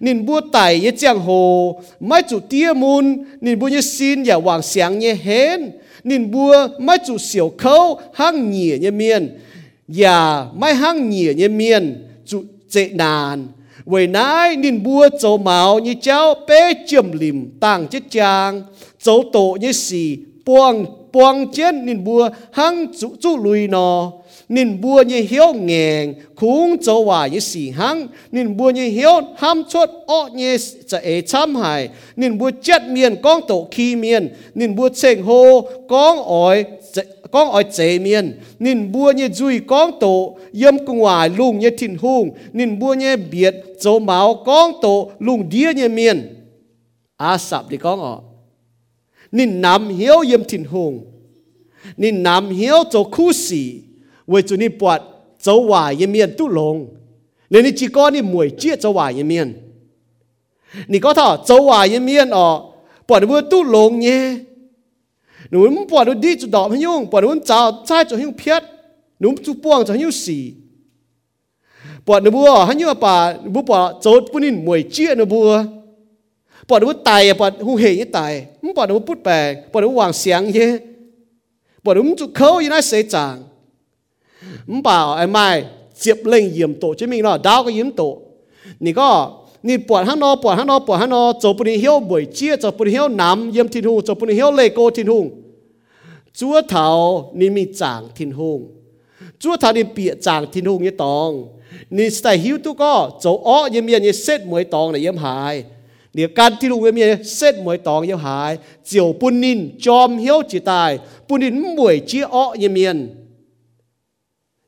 [0.00, 4.38] nên bua tài ye giang hồ mai chủ tia mun nên bua ye xin ya
[4.38, 9.39] wang xiang ye hen Nên bua mai chủ xiao khâu hang nhỉ như miền
[10.03, 13.47] ya mai hang nhỉ như miền chủ dễ nàn
[13.85, 18.61] vậy nãy nên bua châu máu như cháu bé chìm lim tàng chết chàng
[19.01, 24.11] châu tổ như xì buông buông chết nên bua hang chủ chủ lùi nọ
[24.49, 28.07] nên bua như hiếu nghèn khung cho hòa như si hăng.
[28.31, 32.81] Nên bua như hiếu ham chốt ọ như chả ế chăm hại nên bua chết
[32.89, 36.65] miền con tổ khi miền nên bua chênh ho con ỏi
[37.31, 41.69] con ở chế miền nên bua như duy con tổ, yếm cùng ngoài lùng như
[41.69, 46.35] thìn hung nên bua như biệt cho máu con tổ, lùng đĩa như miền
[47.17, 48.21] à sập đi con ọ
[49.31, 51.05] nên nắm hiếu yếm thìn hung
[51.97, 53.81] nên nắm hiếu cho khu si
[54.29, 54.99] เวจุนี่ปวด
[55.43, 56.75] เจ้าวายเมียนตุลง
[57.49, 59.47] ในนี้จีก้อนี่มวยเจี๊ยเจ้าวายเมียน
[60.91, 62.47] นี่ก็ถ้าเจ้าวายเมียนอ๋อ
[63.07, 64.21] ปวดเวตุลงเนี่ย
[65.49, 65.57] หนู
[65.91, 68.61] ปวดดีจุดดอกพยุงปวดวันเจ้าใช้จุดหิ้งเพียด
[69.19, 70.39] หนูจุดป้วงจุดหิ้งสี
[72.05, 73.15] ปวดนบัวหันยัวป่า
[73.53, 75.49] บัวปวดโจดปุ่นินมวยเจี๊ยนบัว
[76.67, 79.33] ปวดว่าตายปวดหูเหยี่ตายมันปวดว่าพูดแปล
[79.71, 80.67] ปวดว่าวางเสียงเย่
[81.83, 83.35] ปวดว่ามจุดเขาอยู่ในเสียจัง
[84.69, 85.47] มันเปล่าไอ้ไม่
[85.99, 88.03] เจ็บเล่งเยี่ยมโตใช่ไหมเนาะดาวก็ยิ้มโต
[88.83, 89.09] นี่ก็
[89.67, 95.25] นี่ปวดหัางนอปวดหัางนอปวดหัางนอจบปุ่นเหี้ยวบ่อยเจี๊ยจบปุ่นเหี้ยวน้ำเยี่ยมทินหุงจบปุ่นเหี้ยวเลโกทินหุง
[96.37, 96.87] จั่วเถา
[97.39, 98.59] นี่มีจางทินหุง
[99.41, 101.29] จั่วเถานี่เปียจางทินหุงยี่ตอง
[101.97, 105.55] นี่สไตหิวตุก็โจอ้อเยี่ยมเยี่ยมเสร็จมวยตองเนี่ยเยี่ยมหาย
[106.13, 108.51] เดี๋ยวการที่ลุงเมียเส้นมวยตองเยี่ยหาย
[108.87, 110.91] เจียวปุ่นนินจอมเหี้ยวจิตาย
[111.27, 112.97] ปุ่นนินมวยเจี๊ยอ้อเยี่ยมเยี่ยม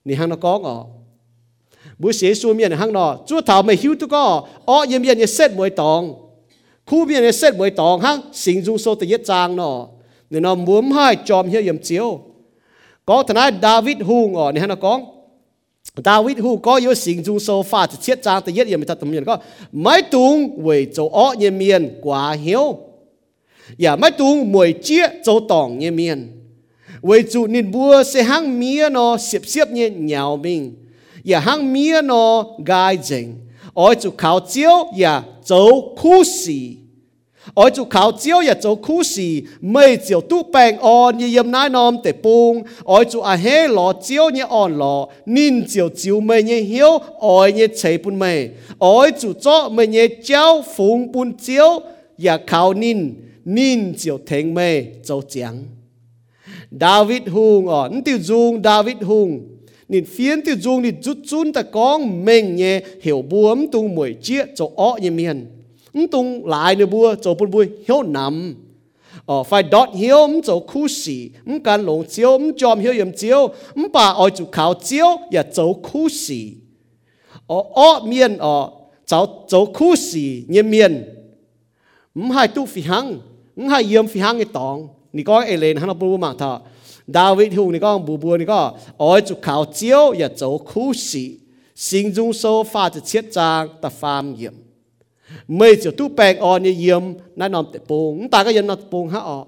[0.06, 1.64] nó cho bùn hiếu buổi chia cho bùn hiếu nằm yếm thiên hùng cho bùn
[1.64, 1.66] hiếu lê cô thiên hùng chúa thảo nị mi chàng thiên hùng chúa thảo nị
[1.66, 1.66] bịa chàng thiên hùng như tòng nị sai hiếu tu có cho ó yếm yếm
[1.66, 1.66] như xét mỗi tòng là yếm hại nị can thiên hùng yếm yếm xét mỗi
[1.66, 1.66] tòng yếm hại chiều bùn nín chom hiếu chỉ tài bùn nín buổi chia ó
[1.66, 2.00] yếm yếm ni hang nó có ngọ.
[2.00, 4.48] Bữa xế xua miền hang nó chúa thảo mày hiu tu có.
[4.66, 6.16] Ó yếm miền xét mỗi tòng.
[6.86, 9.88] Khu miền xét mỗi tòng hang sinh dung sâu tự yết trang nó
[10.30, 12.20] nên nó muốn hai chòm hiếu yếm chiếu.
[13.06, 15.02] Có thằng này David hùng ở này nó có.
[16.06, 19.00] David hùng có yếu sinh dung sâu pha chỉ chết trang tự yết yếm thật
[19.00, 19.38] tầm miền có.
[19.72, 22.78] Mấy tung về chỗ ó như miền quá hiếu.
[23.78, 26.41] Dạ, ya mấy tung mùi chia chỗ tòng như miền
[27.04, 30.76] về chủ nên bua sẽ hang mía nó xếp xếp như nhào mình.
[31.32, 33.36] Ya hang mía nó gai dình
[33.74, 34.72] ôi chủ khảo chiếu
[35.02, 36.76] ya châu khu xì.
[37.54, 41.52] Ôi chủ khảo chiếu ya châu khu xì mây chiếu tu bèn on như yếm
[41.52, 45.90] nái nom tệ bung ôi chủ à hê lò chiếu như on lò nín chiếu
[45.90, 50.64] chiếu mây như hiếu ôi như chế bún mây, ôi chủ cho mây như chéo
[50.76, 51.82] phùng bún chiếu
[52.26, 53.14] ya khảo nín
[53.46, 55.64] nín chiếu thèn mây châu chẳng
[56.80, 59.48] David hùng ở ờ, tiêu dung, David hùng
[59.90, 62.82] nên phiến tiêu dung nên chút chun ta con mình nhé.
[63.02, 65.46] Hiểu buồm tung mũi chia cho ọ như miền.
[66.12, 68.56] Tung lại nữa bua cho bún bui hiểu nằm.
[69.26, 71.30] Ờ phải đọt hiểu cho khu sĩ
[71.64, 73.48] can lồng chiếu chom hiểu yếm chiếu
[73.94, 76.54] bà ở chủ khảo chiếu và cho khu sĩ
[77.48, 78.70] ờ ọ miền ờ
[79.06, 81.04] cháu cho khu sĩ như miền.
[82.34, 83.20] Hai tu phi hăng
[83.70, 84.88] hai yếm phi hăng cái tòng.
[85.13, 86.61] 你讲 Ellen 喺度不嘛他，
[87.11, 91.39] David 胡你讲不不你讲，爱就靠招也做苦事，
[91.75, 94.51] 心中所发就切章得犯严，
[95.47, 99.39] 每就都病案嘅严，那นำแต่ปง大家人นำปงฮะอ๋อ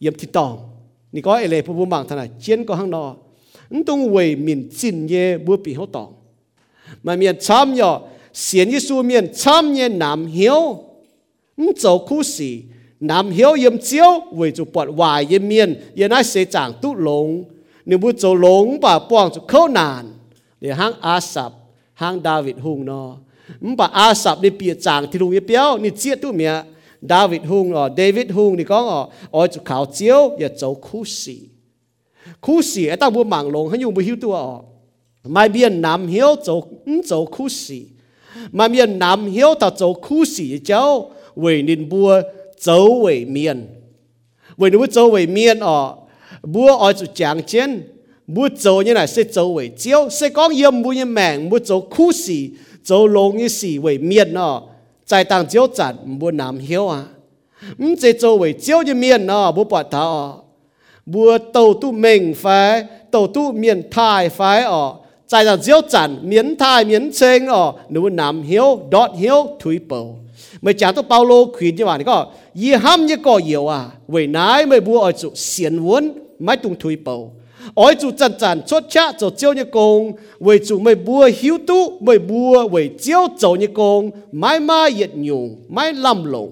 [0.00, 0.54] 严ที่ตอง
[1.12, 3.16] 你讲 Ellen 不不嘛他呢，坚个行咯，
[3.70, 6.12] 你ต้อง为民尽嘢不比好当，
[7.02, 10.80] 咪面参咗，先一数面参嘢南晓，
[11.54, 12.62] 你做苦事。
[12.99, 16.95] Nam hiếu yếm chiếu vì chủ bọt hoài yếm miên yên ai sẽ chẳng tu
[16.95, 17.43] lông
[17.85, 20.13] nếu bút chỗ lông bà buông chủ khâu nàn
[20.61, 21.51] để hang Asap
[21.93, 23.17] hang David hùng nó
[23.59, 26.63] bà Asap đi bịa chẳng thì lùng yếm béo, ni chiết tu mẹ.
[27.01, 31.05] David hùng ở David hùng thì có ở ở chủ khảo chiếu yếm chỗ khu
[31.05, 31.39] sĩ
[32.41, 34.59] khu sĩ ở tao bút mạng lông hãy dùng bút hiếu tu ở
[35.23, 36.63] mai biên nam hiếu chỗ
[37.07, 37.85] chỗ khu sĩ
[38.51, 41.11] mai biên nam hiếu tao chỗ khu sĩ cháu.
[41.35, 42.21] Vì nên bua
[42.58, 43.68] 周围面，
[44.56, 46.06] 为你周围面哦，
[46.52, 47.86] 不爱做讲件，
[48.32, 52.50] 不做呢乃是周围招，是讲要每一命，不做苦事，
[52.82, 54.62] 做容易事为面哦，
[55.04, 57.10] 在当招站不难晓啊，
[57.78, 60.44] 唔即做为招一面哦，不拔头哦，
[61.10, 65.00] 不斗都明快，斗都面太快哦。
[65.26, 70.18] 在当招站面太面清哦，你难晓，dot 晓推步。
[70.62, 72.18] ไม่จากตัวเปาโลขีดจีว่านี่ก็
[72.60, 73.80] ยี่ห้ามยี่ก็เยียวอ่ะ
[74.10, 76.04] เว้นายไม่บัวอ้อยจุเสียนวน
[76.42, 77.16] ไม่ตุงทุยเปา
[77.80, 80.00] อ้อยจุจันจันชดชะจะเจียวยี่กง
[80.42, 84.00] เว้จุไม่บัวหิวตู้ไม่บัวเว้เจียวเจ้ายี่กง
[84.38, 86.50] ไม่มาเหยียดหยุ่งไม่ลำลง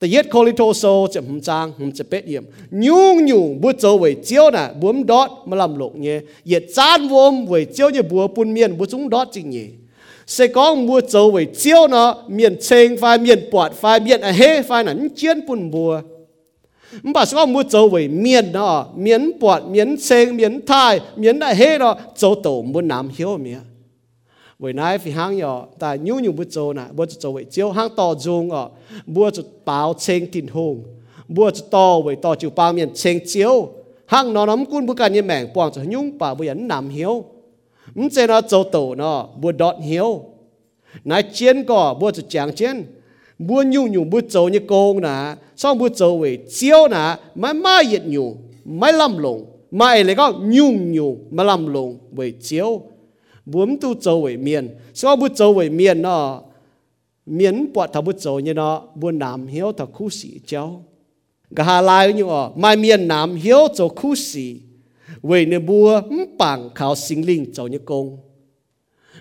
[0.00, 2.44] แต่ยึดโคลิโทโซจะหุ่มจางหุ่มจะเป็ดเยี่ยม
[2.86, 9.68] ยุ่งยุ่งบัวเจ้าเว้เจียวน่ะบัวมดอดมาลำลงเนี่ยเหยียดจานวมเว้เจียวยี่บัวปุ่นเมียนบัวจุงดอดจริงเนี่ย
[10.27, 14.31] sẽ có mua châu với chiếu nó miền chênh phai miền bọt phai miền à
[14.31, 16.01] hê phai là những chiến bùn mùa
[17.03, 21.39] bà sẽ có mua châu với miền nó miền bọt miền chênh miền thai miền
[21.39, 23.57] à hê nó châu tổ muốn nam hiếu mía,
[24.59, 27.71] với nãy phi hang nhỏ ta nhu nhu bút châu nè bút dấu với chiếu
[27.71, 28.69] hang to dung ở
[29.05, 29.33] bút
[29.65, 30.83] báo chênh tin hùng
[31.27, 33.69] châu to với to chiều bao miền chênh chiếu
[34.05, 37.25] hang nó nắm cun bút cả như mèng quang cho nhung bà bút ấn hiếu
[37.97, 40.09] มันเจนาโจโตเนาะบัวดอดเหียว
[41.09, 42.77] นายเชียนก็บัวจะแจงเชียน
[43.47, 45.15] บัวยุ่งอยู่บัวโจเนี่ยโกงนะ
[45.61, 46.23] ซ่องบัวโจเว
[46.53, 47.03] เจียวนะ
[47.39, 48.27] ไม่มาเหยียดอยู่
[48.77, 49.39] ไม่ลำลง
[49.75, 50.25] ไม่เลยก็
[50.55, 52.69] ยุ่งอยู่ไม่ลำลงเวเจียว
[53.51, 54.63] บัวมันตู้โจเวเมียน
[54.99, 56.21] ซ่องบัวโจเวเมียนเนาะ
[57.35, 60.63] เมียนปวดทับบัวโจเนี่ยเนาะบัวน้ำเหียวทับคู่สีเจ้า
[61.57, 64.47] กะหาลายอยู่อ๋อไม่เมียนน้ำเหียวโจคู่สี
[65.23, 66.01] vì nên bùa
[66.37, 68.17] bằng khảo sinh linh cho như công.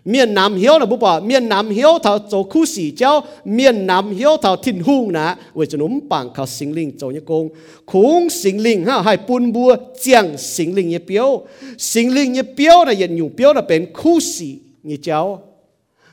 [0.05, 3.87] Miền Nam hiếu là bố bỏ miền Nam hiếu thảo chỗ khu sĩ cháu, miền
[3.87, 5.37] Nam hiếu thảo thịnh hùng nà.
[5.55, 7.49] Vì cho núm bằng khảo sinh linh chỗ nhé công.
[7.87, 11.47] Khung sinh linh ha, hai bún bùa chẳng sinh linh nhé biểu
[11.79, 15.43] sinh linh nhé biểu là yên nhung biểu là bên khu sĩ như cháu.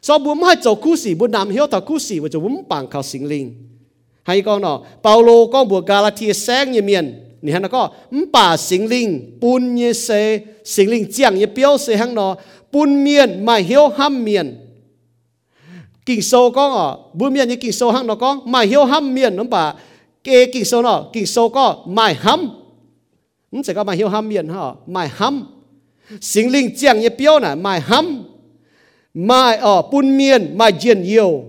[0.02, 2.58] Sau bún hai chỗ khu sĩ bún Nam hiếu thảo khu sĩ, vì cho núm
[2.68, 3.54] bằng khảo sinh linh.
[4.24, 7.31] Hay con nọ, Paulo con bùa Galatia sáng nhé miền.
[7.41, 12.39] 你看那个，唔把心灵半夜些心灵讲也表示喺度，
[12.71, 14.63] 半面咪晓喊面。
[16.07, 19.37] kinh sâu có ngọ bữa miền như kinh sâu hăng nó có mày hiếu hâm miền
[19.37, 19.75] nó bà
[20.25, 22.51] kê kinh sâu nó kinh sâu có mày hâm
[23.51, 25.47] không chỉ có mày hiếu hâm miền hả mày hâm
[26.21, 28.25] sinh linh chẳng như biểu nè mày hâm
[29.15, 31.45] mày ở bún miền mày diện nhiều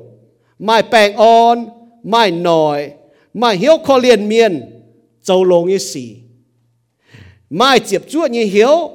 [0.60, 1.66] mày bèn on
[2.04, 2.92] mày nổi
[3.34, 4.62] mày hiếu khó liền miền
[5.23, 6.17] châu lông như xì
[7.51, 8.91] mai chịp chúa như hiếu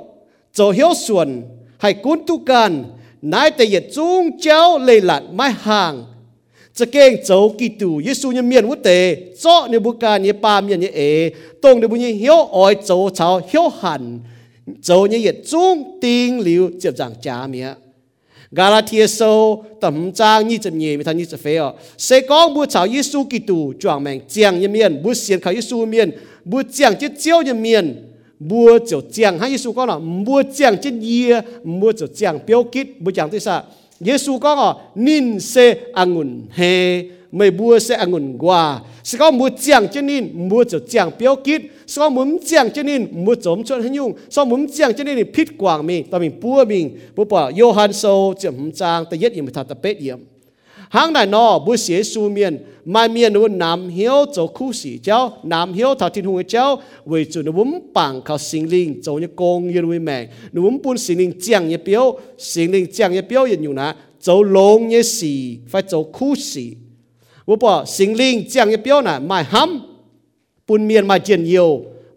[0.53, 1.43] châu hiếu xuân
[1.77, 2.83] hay cún tu can
[3.21, 6.03] nãy tây yết chung chéo lê lạt mai hàng
[6.79, 8.89] จะเก่งเจ้ากิตูเยซูเนี่ยเมียนวุเต
[9.39, 11.01] เจาะเนี่ยบุการเนี่ยปามเนี่ยเนี่ยเอ
[11.63, 14.03] ตรงเนี่ยบุญเนี่ยเหี้ยวอ้อยเจ้าชาวเหี้ยวหัน
[14.85, 17.67] เจ้าเนี่ยเหยียดจุ้งติงหลิวเจียบจางจ้าเมีย
[18.51, 22.49] Galatia so tầm trang như chậm nhẹ mà thân như chậm phê ở sẽ có
[22.49, 26.11] bu chào Giêsu Kitô chuẩn mệnh chiang như miền bu xiên khảo Giêsu miền
[26.45, 28.03] bu chiang chết chiếu như miền
[28.39, 32.63] bu chiều chiang hay Giêsu có là bu chiang chết ye bu chiều chiang biểu
[32.63, 33.63] kít bu chiang tới sao
[33.99, 39.49] Giêsu có là nín se angun he mày bua ăn angun qua sẽ có mua
[39.61, 41.61] chàng cho nên mua cho chàng biểu kít.
[41.87, 44.13] Sẽ có muốn chàng cho nên mua chấm cho hình dung.
[44.29, 46.99] Sẽ muốn chàng cho nên phít quảng mình, ta mình bua mình.
[47.15, 50.19] Bố bảo Johann sâu chấm trang, ta yết yếm thật ta bết yếm.
[50.89, 52.57] Hàng này nó bố xế su miền.
[52.85, 56.81] Mai miền nó nam hiếu cho khu sĩ cháu nam hiếu thảo thiên hùng cháu.
[57.05, 60.27] Vì chủ nó muốn bằng khảo sinh linh cho như công như nuôi mẹ.
[60.51, 63.75] Nó muốn buôn sinh linh chàng như biểu sinh linh chàng như biểu hiện như
[64.21, 66.75] cho long như sĩ phải cho khu sĩ.
[67.47, 71.69] ว่าปอสิงลิงเจียงเปียวน่ะหมายห้ำปุนเมียนหมายเจียนเยว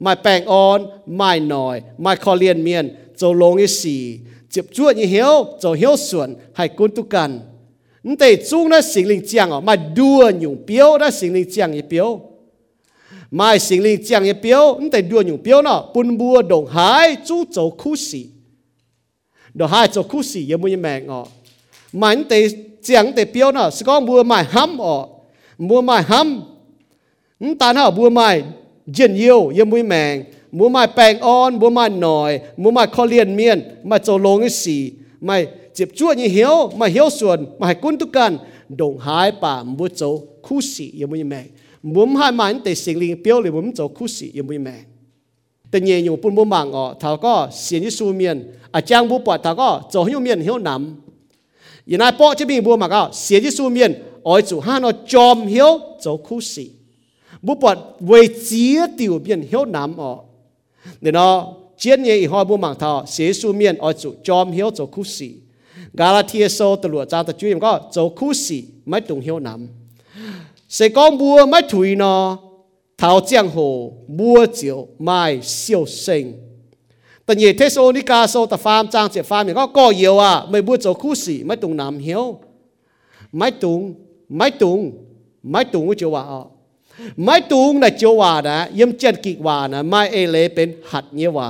[0.03, 0.79] หมายแปลงอ่อน
[1.17, 2.85] หมายหน่อยหมายคอเลียนเมียน
[3.17, 3.97] โจลงอีสี
[4.51, 7.31] เจ็บจวดยี่เหียวโจเหียวส่วนให้กุนตุกัน
[8.07, 12.09] นั่นแต่จุ้งนะสิงลิงเจียงอ่ะมาด่วนอยู่เปียวนะสิงลิงเจียงเปียว
[13.39, 18.23] มาสิงลิงเจียงเปียวนั่นแต่ด่วนอยู่เปียวเนาะปุนบัวดงหายจู้โจคู่สี
[19.59, 21.21] ดอกหายโจคู่สียังไม่แมงอ่ะ
[22.01, 22.39] มันแต่
[22.85, 24.97] เจียงแต่เปียวเนาะสกองบัวหมายห้ำอ่ะ
[25.61, 26.43] mua mai hâm
[27.59, 28.43] ta nó mua mai
[28.87, 33.05] diện yêu yêu mũi mèng mua mai bèng on mua mai nồi, mua mai kho
[33.05, 37.47] liền miên mà châu lông cái xì mày chụp chua như hiếu mà hiếu xuân
[37.59, 38.39] mà hãy cún tu cần
[38.69, 41.47] đồng hai bà mua châu khu xì yêu mũi mèng
[41.83, 44.59] mua hai mà anh tề sinh linh biểu liền mua châu khu xì yêu mũi
[44.59, 44.85] mèng
[45.71, 48.53] tên nhẹ nhung bún bún mạng ọ có xiên như su miên.
[48.73, 51.01] À trang bún bọt thảo có châu miên hiếu nắm
[51.90, 53.92] ยนอาจารย์บุปผาเขาก็จะหิ้วเมียนหิ้วนำยันายป้อจะมีบุมังก็เสียนยิสูเมียน
[54.28, 55.70] อ้อยจู่ห้านอจอมหิ้ว
[56.04, 56.66] จะคู่สี
[57.46, 57.72] บุปผา
[58.08, 58.12] เว
[58.48, 58.66] จี
[58.98, 60.12] ติวเมียนหิ้วนำอ๋อ
[61.02, 61.34] เดี๋ยวเนาะ
[61.80, 65.30] เจียนเยี่ยอีหอยบุมังเขาเสียสูเมียนอ้อยจู่จอมหิ้วจะคู่สี
[65.98, 69.20] gà la thiên sâu từ lụa cha từ chui có dấu khu sĩ mấy tung
[69.20, 69.68] hiếu nắm
[70.70, 72.38] sẽ có bùa mấy thủy nó
[72.98, 76.34] thảo giang hồ bùa chiều mai siêu sinh
[77.30, 82.24] แต่ยี่เทสโอนิกาโซแต่ฟาร์มจางเจ็บฟาร์มเนี่ยก็ก่อเยียวอ่ะไม่บัวโจคู่สีไม่ตุงน้ำเหี้ยว
[83.38, 83.82] ไม่ตุง
[84.38, 84.80] ไม่ตุง
[85.52, 86.46] ไม่ตุงก็เจียวว่าอ่ะ
[87.24, 91.50] ไม่ตุงนะเจียวว่านะยิ่มเจนกิกว่านะไม่เอเลเป็นหัดเนี้ยว่า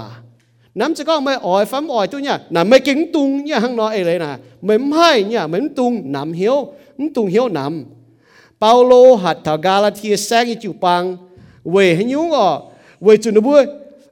[0.75, 3.75] nắm sẽ có mấy ỏi phám ỏi tôi nha là mấy kính tung nha hăng
[3.75, 6.67] nói ấy nè mấy hai nha mấy tung nắm hiếu
[7.13, 7.85] tung hiếu nắm
[8.61, 11.17] Paulo hạt thảo Galatia sang như chịu bằng
[11.65, 12.61] về hay nhúng ở
[13.01, 13.63] về chủ nó bùa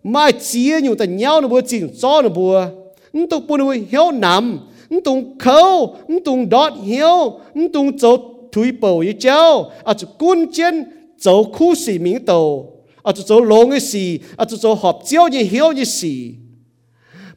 [0.02, 2.66] mai chia nhiều ta nhau nó bùa chỉnh cho nó bùa.
[3.12, 4.58] Nó tụng bùa nó hiếu nằm.
[4.90, 7.40] Nó tụng khâu nó tụng đọt hiếu.
[7.54, 8.16] Nó tụng chỗ
[8.52, 9.70] thủy bầu như cháu.
[9.84, 10.84] À chỗ cun chân
[11.18, 12.72] chỗ khu sĩ miếng tàu.
[13.02, 16.34] À chỗ chỗ lông như sĩ à chỗ chỗ họp chiếu như hiếu như sĩ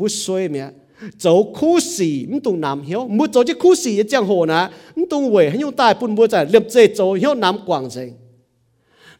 [0.08, 0.81] นเจีย
[1.17, 8.13] 走苦事，唔懂南晓，唔做只苦事一讲好呢，唔懂话，很用大半冇在立即做晓南广城。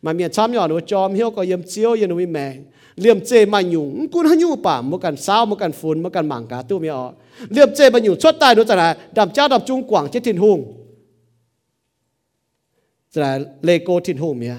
[0.06, 2.56] มันมีชามยอดหนูจอมเหี้ยก็เยี่ยมเจียวเยี่ยมวิแมง
[3.02, 7.12] เลี่ยมเจมันอยู่กุนหันยู่ป่ามกันเศร้ามกันฝุ่นมกันหมังกาตู้ไม่ออก
[7.52, 10.60] เลี่ยมเจมันอยู่ชดตายหนูจะนะดำเจ้าดำจุงกว่างเจ็ดทินหง
[13.14, 13.32] จะนะ
[13.66, 14.56] เลโกทินหงเมีย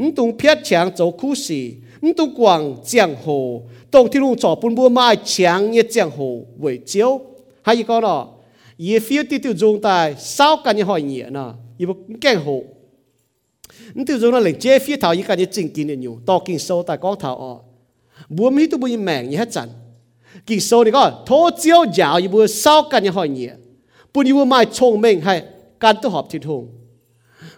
[0.00, 1.64] นต้องเพียดแฉงโจคู่สี่
[2.00, 7.20] 你都光江湖，当天路找半半买强一江湖为招，
[7.62, 8.40] 还一个咯，
[8.76, 12.64] 也非得丢中在少干一行业呢，也不江湖。
[13.94, 17.64] 你丢中那零这非头一干一正经的牛，多经收在光头哦，
[18.34, 19.68] 不咪都不一命一下阵，
[20.46, 23.58] 经收你个拖招摇也不少干一行业，
[24.12, 25.44] 不你不买聪明还
[25.78, 26.68] 干都合天通，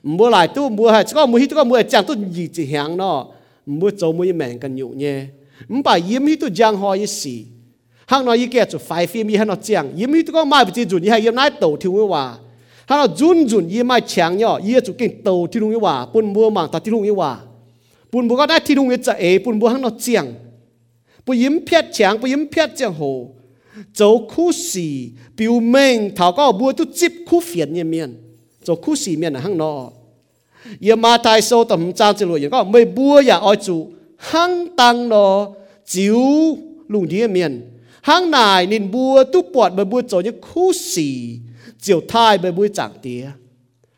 [0.02, 3.31] 唔好来都唔好系，这个唔好，这个唔好，这样都易一行咯。
[3.80, 5.16] มุดโจมุยแมงกันอยู่เนี่ย
[5.72, 7.34] มป่ายิ้มให้ตัวจางหอยสี
[8.10, 12.24] หางน้อยยี่แก่จุดไฟฟิมีหางน้อยเจียงยิ้มให้ตัวก็ไม่ไปจีจุนยี่ให้ยิ้มน้อยโตที่รู้ว่า
[12.88, 17.32] หางน้อยจุนจุนยี่ไม่เฉียงนาะยี่จุดเก่งโตที่รู้ว่าปุ่นบัวมังตาที่รู้ว่า
[18.10, 20.24] ปุ่นบัวก็ได้ที่รู้จะเอปุ่นบัวหางน้อยเจียง
[21.24, 23.02] ปุ่นยิ้มเพี้ยเฉียงปุ่นยิ้มเพี้ยเจียงโห
[23.96, 24.00] โจ
[24.32, 24.88] คู่สี
[25.36, 28.10] ปิวเม่งเถาก็บัวตุจิบคู่เฟียนเนี่ยเมียน
[28.64, 29.72] โจคู่สีเมียนหางนอ
[30.81, 36.01] 而马太数就唔争之类，讲未播呀爱做行当咯，照
[36.87, 37.71] 路啲面
[38.01, 41.01] 行内连播都ปวดไปบัว做những苦事，
[41.79, 43.33] 照太ไปบัวจังเดีย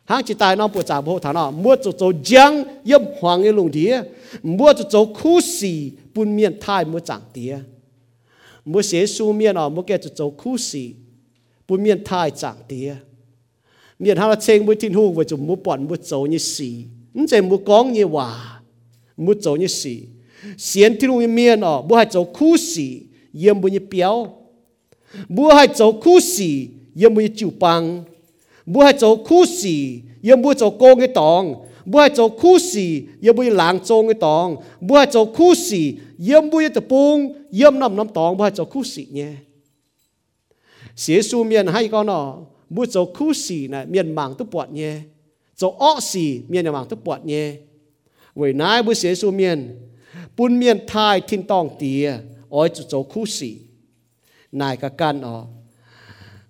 [0.06, 4.06] 行只大น้องปวดจากบัวฐานอ่ะมัว做做将一黄嘅路啲，
[4.42, 5.66] มัว做做苦事
[6.14, 6.84] 半面太
[14.01, 16.71] มีอันหาละเชงมุทินหูว่าจุมุปอนมุโจนี่สี
[17.15, 18.29] นั่นจะมุกองนี่ว่า
[19.25, 19.95] มุโจนี่สี
[20.65, 22.87] เสียนที่ลุงเมียนออกบัวให้โจคู่สี
[23.39, 24.15] เยี่ยมบุญเปียว
[25.37, 26.51] บัวให้โจคู่สี
[26.97, 27.83] เยี่ยมบุญจิวปัง
[28.73, 29.77] บัวให้โจคู่สี
[30.25, 31.43] เยี่ยมบุญโจโกงไอตอง
[31.91, 32.87] บัวให้โจคู่สี
[33.23, 34.47] เยี่ยมบุญหลางโจงไอตอง
[34.87, 35.83] บัวให้โจคู่สี
[36.25, 37.17] เยี่ยมบุญตะปุง
[37.57, 39.33] เยี่ยมน้ำน้ำตองบัวให้โจคู่สีเนี่ย
[41.01, 42.21] เสียสูเมียนให้ก็นอ
[42.71, 45.01] bu cho khu xì na miền mảng tu bọt nhé
[45.57, 47.57] cho ọ xì, miền mảng tu bọt nhé
[48.35, 49.79] với nai bu xế su miền,
[50.37, 53.57] bún miền thai tin tòng tìa, ôi cho cho khu xì.
[54.53, 55.47] Nai cả can ọ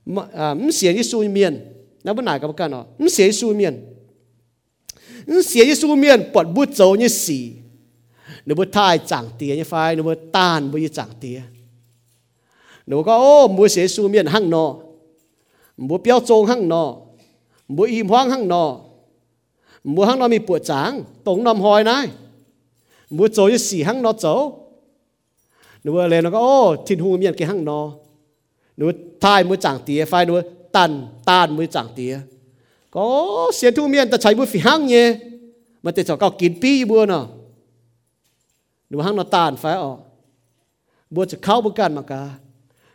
[0.06, 1.72] m mắm xế như su miền.
[2.04, 3.94] Nó bún nai cả can ọ mắm xế su miền.
[5.26, 7.52] Mắm xế như su miền bọt bu cho như xì.
[8.46, 11.42] Nếu bu thai chẳng tìa như phai, nếu bu tan bu như chẳng tìa.
[12.86, 14.76] Nếu có ô mua xế su miền hăng nọ
[15.88, 16.84] บัวเปียวโจงหั่งนอ
[17.76, 18.64] บัวอีมห้องหั่งนอ
[19.94, 20.92] บัวหั่งนอมีปวดจาง
[21.26, 21.98] ตรงนำหอยนะ
[23.16, 24.26] บัวโจยสี่หั่งนอโจ
[25.82, 26.56] หนูเลยนก็โอ้
[26.86, 27.80] ทิ้นหูเมียนกี่หั่งนอ
[28.76, 28.84] หนู
[29.24, 30.32] ทายมือจางเตียไฟหนู
[30.76, 30.90] ตัน
[31.28, 32.14] ตานมือจางเตีย
[32.94, 33.04] ก็
[33.56, 34.96] เสียทุเมียนแต่ใช้บัวฝีหั่งเย
[35.84, 37.24] มันจะจอกเกากินปีบัวเนอะ
[38.88, 39.98] หนูหั่งนอตานไฟออก
[41.14, 42.22] บัวจะเข้าบุกันมากา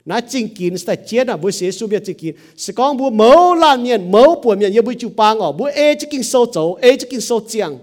[0.06, 2.36] na chính kín sta chia na bu se su bia chính kín.
[2.58, 5.66] Se con bu mẫu lan miền mẫu bùa miền yêu bu chu bang ở bu
[5.66, 7.78] e chính kín sâu chấu e chính kín sâu chiang.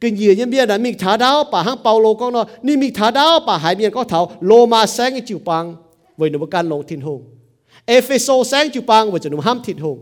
[0.00, 2.94] Cái gì nhân biên là mình thả đáo, bà hang lô con nó ni mình
[2.94, 5.76] thả đáo, bà hải miền có thảo, lô ma sáng chịu chu bang
[6.16, 7.22] với nó can lông thiên hùng.
[7.84, 9.98] Epheso sáng chịu bang với nó ham thiên hùng.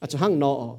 [0.00, 0.74] À cho hang nó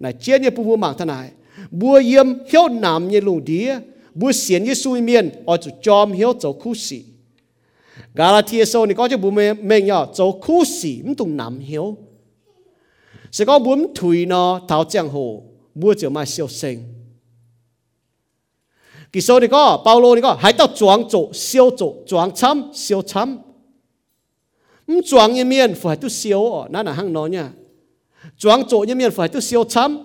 [0.00, 1.30] này chia như bu bu mạng thế này.
[1.70, 3.78] Bùa yếm hiếu nam như lùng đĩa
[4.14, 7.04] bùa xiên như suy miền ở chỗ chom hiếu chỗ khu sĩ
[8.14, 11.58] Galatia so ni có cho bù mê mê nhỏ cho khu sĩ 唔 đồng nắm
[11.58, 11.96] hiểu
[13.32, 15.42] sẽ có bùm thủy nó thảo giang hồ
[15.74, 16.82] bùa cho mà siêu sinh
[19.12, 22.70] kỳ số ni có Paulo ni có hãy tao choáng chỗ siêu chỗ choáng chăm
[22.74, 23.38] siêu chăm
[24.86, 27.50] 唔 choáng như miền phải tu siêu ở nãy là hang nó nha
[28.38, 29.98] choáng chỗ như miền phải tu siêu chăm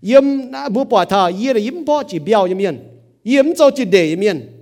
[0.00, 2.78] yếm na bùa bỏ thà yếm là yếm bỏ chỉ biểu như miền
[3.22, 4.59] yếm cho chỉ để như miền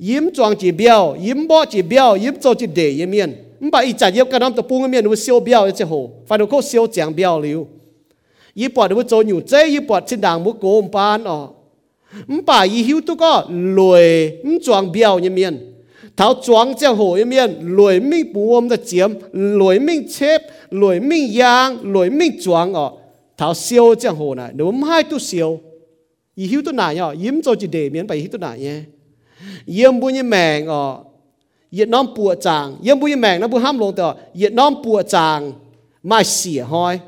[0.00, 3.34] yếm choang chỉ biểu yếm bỏ chỉ biểu yếm cho chỉ để yếm miên
[3.72, 5.96] bà ý chạy yếm cái năm tập bung miên nó siêu biểu chứ ho,
[6.28, 7.66] phải nó có siêu chẳng biểu liu.
[8.54, 11.48] Yếm bỏ nó cho nhiều chế yếm bỏ trên đàng mua cố pan ọ
[12.46, 14.32] ba ý hiu tu có lười
[14.62, 15.74] choang biểu yếm miên
[16.16, 20.42] tháo choang chứ ho yếm miên lười minh bù ôm là chiếm lười minh chép
[20.70, 22.92] lười minh yang lười minh choang ọ
[23.36, 25.60] tháo siêu chứ ho này nếu hai tu siêu
[26.34, 28.58] ý hiu tu nãy nhở yếm cho chỉ để miên ba ý hiu tu nãy
[28.58, 28.80] nhé
[29.66, 30.96] yếm bu như mèng ờ
[31.70, 34.74] yết nón bùa chàng yếm bu như mèng nó bu ham lông tờ yết nón
[34.84, 35.52] bùa chàng
[36.02, 37.00] mai xỉa hoi.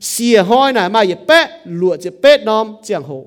[0.00, 3.26] Xỉa hoi này, mai yết bé lụa chỉ bé nón chàng hồ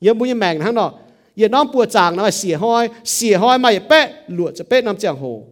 [0.00, 0.92] yếm bu như mèng thằng đó
[1.34, 2.88] yết nón bùa chàng nó mà xỉa hoi.
[3.04, 5.42] Xỉa hoi mai yết bé lụa chỉ bé nón chàng hồ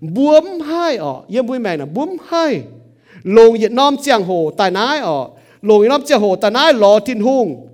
[0.00, 2.62] bướm hai ờ yếm bu như mèng là bướm hai.
[3.22, 5.28] Lông yết nón chàng hồ tài nái ờ
[5.62, 7.68] lông yết nón chàng hồ tài nái, lò tin hung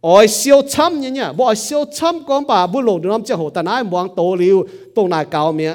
[0.00, 1.20] ôi, siêu chăm nhỉ nhỉ?
[1.36, 4.66] Bộ siêu chăm con bà bu lùng năm chia hồ ta nói muang tổ liu
[4.94, 5.74] tổ nài cao mía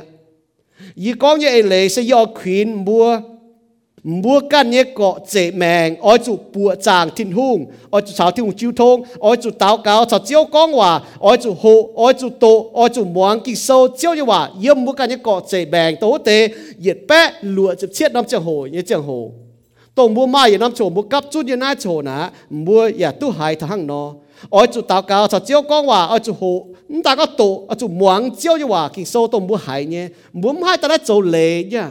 [0.96, 3.22] y con như lệ sẽ do khuyên mua
[4.04, 8.32] mua căn nhé cọ dễ mèng ôi chủ bùa chàng thiên hùng, ôi chủ sáu
[8.32, 11.02] thiên hùng chiêu thông ôi chủ táo cáo sáu chiếu con hòa.
[11.20, 14.50] Ôi chủ hộ, ôi chủ tổ, ôi chủ muang kỳ sâu chiếu như hòa.
[14.62, 16.48] Yếm mua căn nhé cọ dễ mèng tổ tế
[16.78, 19.32] nhiệt bé lụa chụp chiết năm chẳng hồ như chẳng hồ.
[19.95, 23.11] tổ mua mai như năm chỗ mua cấp chút như nai chỗ nà mua ya
[23.11, 24.13] tu hai thằng nó
[24.49, 26.67] ôi chủ táo cáo chào chiếu con hòa ôi chủ hộ
[27.05, 30.09] ta có tổ ôi chủ muang chiếu như hòa kỳ sâu tổ mua hai nhé
[30.33, 31.91] mua hai ta đã chỗ lệ nhá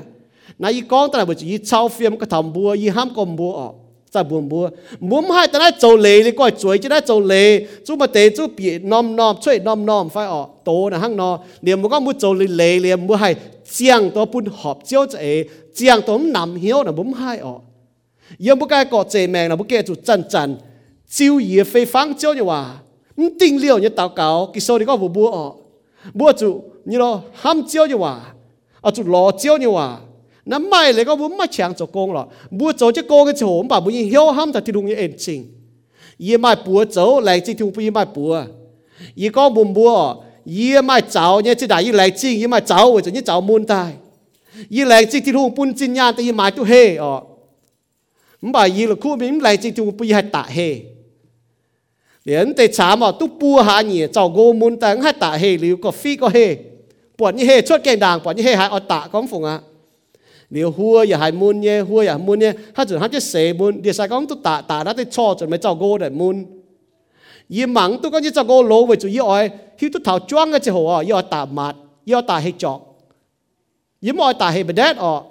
[0.63, 3.73] นายกองตระบุจีเช่าฟิล์มก็ทำบัวยี่ห้ามก็บัวออก
[4.13, 4.63] จะบัวบัว
[5.09, 7.47] บัวไม่ให้แต่ได้โจเลยเลยก็สวยจะได้โจเลย
[7.85, 11.29] จู่มาเตะจู่ปีน้อมน้อมช่วยน้อมน้อมไฟออกโตนะห้างนอ
[11.63, 13.29] เดี๋ยวมันก็มุดโจเลยเลยเดี๋ยวมัวให้
[13.73, 15.25] เจียงตัวปุ่นหอบเจียวจะเอ
[15.75, 17.61] เจียงตัวมันนำเหี้ยวนะบุ้มให้ออก
[18.46, 20.48] ยังบุกไก่กอดเจแมงนะบุกเกจุจันจัน
[21.16, 22.60] จิ้วเหยียไฟฟังเจ้าเนี่ยว่า
[23.18, 25.52] มันติงเลี้ยวเนี่ยตาเก่ากิโซนี่ก็บัวบัวออก
[26.18, 26.48] บัวจุ
[26.88, 27.10] นี่เรา
[27.42, 28.14] ห้ามเจ้าเนี่ยว่า
[28.82, 29.88] เอาจุรอเจ้าเนี่ยว่า
[30.50, 32.24] น้ำไม่เลยก็บุ้มมาแข่งจะโกงหรอ
[32.58, 35.40] บัวโจจะโกงกันโฉมป่าบุญเหี้ยวห้ามแต่ที่ลุงยังเอ็นจริง
[36.24, 38.32] ยี่ไม่ปัวโจไหลจิตทุงปีไม่ปัว
[39.20, 39.92] ยี่ก็บุมบัว
[40.56, 43.90] ยี่ไม่เจ้าเนี่ยจะได้ยี่ไหลจริงยี่ไม่เจ้าจะยี่เจ้ามูลตาย
[44.74, 47.22] ยี่ไหลจริงที่ลุงปุ่นจินยานแต่ยี่หมายตัวเฮ่ออก
[48.44, 50.58] มบ่ายีละคู่มิมไหลจิจูปีให้ตาเฮ
[52.24, 56.38] เดี๋ยวแต่สามอ่ะตุปูหาเนี่ยเจ้าโกมุนแต่งให้ตาเฮหรือก็ฟีก็เฮ
[57.18, 59.58] ปวดนี่เฮชดแกงด่างปวดนี่เฮหายอตะก้องฝงอ่ะ
[60.52, 66.36] เดี๋ยวหัวอย่าหายมุนเนี่ยหัวอย่ามุนเนี่ยถ้าจุดห้าจะเสมุนเดี๋ยวสายก้องตุตาตาแล้วจะชอจนไม่เจ้าโกได้มุน
[67.54, 69.44] ยี่หมังตุก็ยี่เจ้าโกโลไว้จุยี่อ้อย
[69.78, 71.74] หิวตุเถาจ้วงก็จะหัวยี่อ้อยตาหมัด
[72.08, 72.80] ยี่อ้อยตาเฮจอก
[74.06, 75.22] ยี่อ้อยตาเฮบเด็ดออก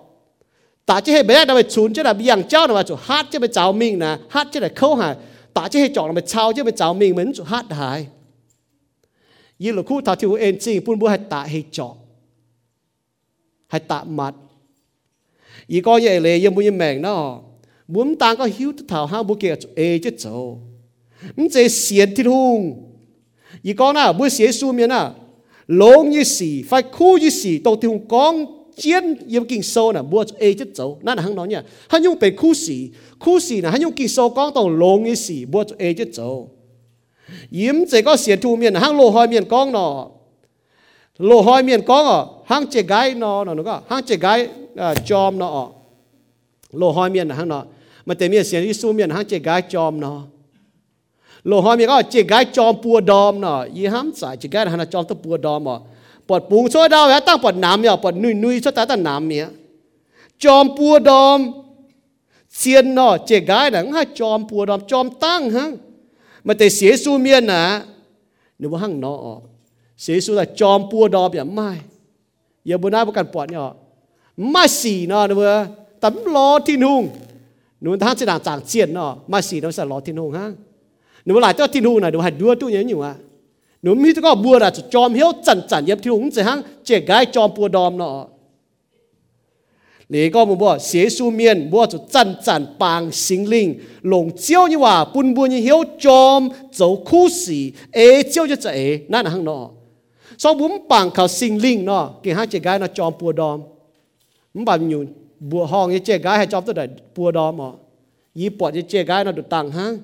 [0.91, 2.95] ta chỉ hay bé đâu mà chún chứ là bị yang cháu đâu mà chú
[3.01, 5.15] hát chứ mà cháu mình nè hát chứ là khâu hài
[5.53, 8.07] ta chỉ hay chọn mà cháu chứ mà cháu mình mình chú hát hài
[9.59, 11.97] như là khu thảo thiếu em chỉ buôn buôn hay ta hay chọn
[13.67, 14.35] hay ta mặt
[15.67, 17.41] ý có vậy là yên buôn yên mèn đó
[17.87, 20.57] muốn ta có hiếu thảo hao buôn kia ê chứ chỗ
[21.35, 22.93] không chỉ xiên thiên hùng
[23.61, 25.11] ý có na buôn xiên su miền na
[25.67, 29.91] lông như xì phải khu như xì đầu thiên hùng con chiến yếm kinh sâu
[29.91, 32.89] nè mua ai chết cháu nãy là hắn nói nha hắn dùng bề khu sĩ
[33.19, 36.07] khu sĩ nè hắn dùng kinh sâu con tàu lông cái sĩ mua ai chết
[36.13, 36.49] cháu
[37.51, 40.07] yếm chỉ có xiên thu miền hắn lô hoài miền con nọ
[41.17, 44.47] lô hoài miền con à hắn chỉ gái nọ nọ nó có hắn chỉ gái
[45.05, 45.69] chom nọ
[46.71, 47.63] lô hoi miền hắn nọ
[48.05, 50.21] mà tên miền xiên đi su miền hắn chỉ gái chom nọ
[51.43, 54.69] lô hoài miền có chỉ gái chom bùa đom nọ yếm hắn xài chỉ gái
[54.69, 55.77] hắn là chom tao bùa đom à
[56.31, 59.45] ปอดปูงโซดาวแหวตั้งปอดน้ำยายปอดนุยนุยโซตาตั้น้ำเมีย
[60.43, 61.39] จอมปัวดอม
[62.57, 65.65] เซียนนอเจกายหนังฮะจอมปัวดอมจอมตั้งฮะ
[66.45, 67.63] มันแต่เสียสูเมียนนะ
[68.59, 69.41] นึกว่าหั่งนอออก
[70.01, 71.69] เสียสูแต่จอมปัวดอมอย่าไม่
[72.67, 73.61] อย่าบนหน้าประกันปอดเนี่ย
[74.53, 75.57] มาสีนอนะเว้ย
[76.03, 77.01] ตำล้อที่นุ่ง
[77.81, 80.47] หนูท่านจะด่างจางเซียนนอมาสีนอสะล้อที่นุ่งฮะ
[81.23, 83.13] หนูหลายเจ้าที่นุ่งนะดูหัดดัวตู้เย็นอยู่อะ
[83.81, 86.41] nếu mi tôi có bùa là cho chom hiếu chẩn chẩn yếm thiếu húng chỉ
[86.41, 88.27] hăng trẻ gái chom bùa đom nọ.
[90.09, 93.79] Lý có một bùa, xế su miên, bùa cho chẩn chẩn bằng sinh linh.
[94.01, 98.99] Lồng chiêu như hòa, bùn bùa hiếu chom dấu khu sĩ ế chiêu cho trẻ
[99.07, 99.69] nãy là hăng nọ.
[100.37, 103.61] Sau bùm bằng khảo sinh linh nọ, kì hăng trẻ gái nó chom bùa đom
[104.53, 105.05] mình bảo nhiều,
[105.39, 107.73] bùa hong như trẻ gái hay chom tôi đẩy bùa đom họ
[108.35, 109.97] yí như trẻ gái nó được tặng hăng.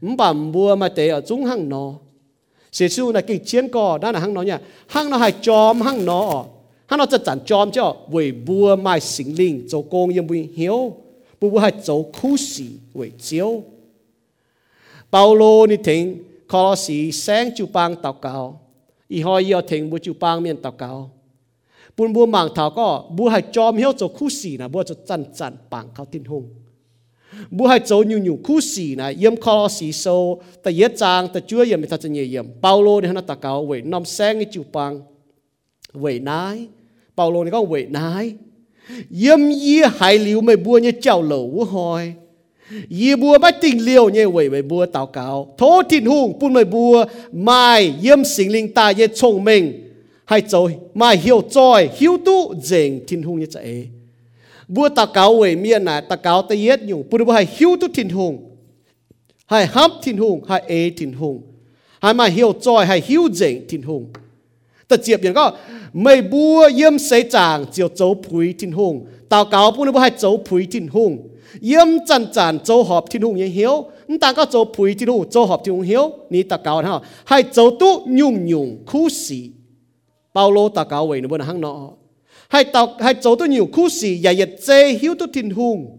[0.00, 1.92] Mình bảo bùa mà tế ở chúng hăng nọ
[2.76, 4.60] sẽ su là cái chiến cò đó là hăng nó nha.
[4.86, 6.44] Hăng nó hay chom hăng nó
[6.86, 10.48] hăng nó sẽ chẳng chom chứ, vì bùa mai sinh linh cho công yên bùi
[10.54, 10.96] hiếu.
[11.40, 12.64] Bùa bùa hay cho khu sĩ
[12.94, 13.62] vì chiếu.
[15.10, 18.60] Bao lô ni thính khó sĩ sáng chú băng tàu cao
[19.08, 21.10] y hoi yêu thính bùa chú băng miên tàu cao
[21.96, 24.94] bùn bùa mạng thảo có bùa hay chom hiếu cho khu sĩ là bùa cho
[25.06, 26.48] chẳng chẳng băng cao tin hùng
[27.50, 30.12] bu hai châu nhu nhu khu xì na yếm kho xì so
[30.62, 33.82] ta yết trang ta chúa yếm ta chân yếm paulo đi hắn ta cao vậy
[33.82, 35.00] nom sang cái chịu bằng
[35.92, 36.66] vậy nái
[37.16, 38.32] paulo này có vậy nái.
[39.10, 42.12] Yếm yê hai liu mày bua như chào lẩu u hoi.
[43.00, 46.52] Yê bua bắt tình liều như vậy mày bua tao cao thố tin hùng bun
[46.52, 49.92] mày bua, mai yếm sinh linh ta yết chồng mình.
[50.24, 53.88] Hai châu mai hiểu trôi hiểu tu dành thiên hùng như chạy
[54.68, 57.88] bua ta cáo về miền này ta cáo ta yết nhung bữa hay hiu tu
[57.94, 58.56] tin hùng.
[59.46, 61.42] Hay hấp tin hùng hay ê tin hùng.
[62.00, 64.12] Hay mà hiểu trôi hay hiu dèn tin hùng.
[64.88, 65.52] Ta tiếp yên có,
[65.92, 69.06] mây bua yếm xây chàng, chiều châu phùi tin hùng.
[69.28, 71.28] Tao cáo bữa bữa hay châu phùi tin hùng.
[71.60, 73.84] Yếm chân chân châu họp tin hùng như hiếu.
[74.20, 76.10] Ta có châu phùi tin hùng châu họp tin hùng hiếu.
[76.30, 79.50] Ni ta cao ha hay châu tu nhung nhung khu sĩ
[80.34, 81.90] bao lô ta cao về nó bên hang nọ
[82.48, 85.98] hay tộc hay chỗ tôi nhiều khu sĩ ya ya dê hiếu tôi thiên hùng.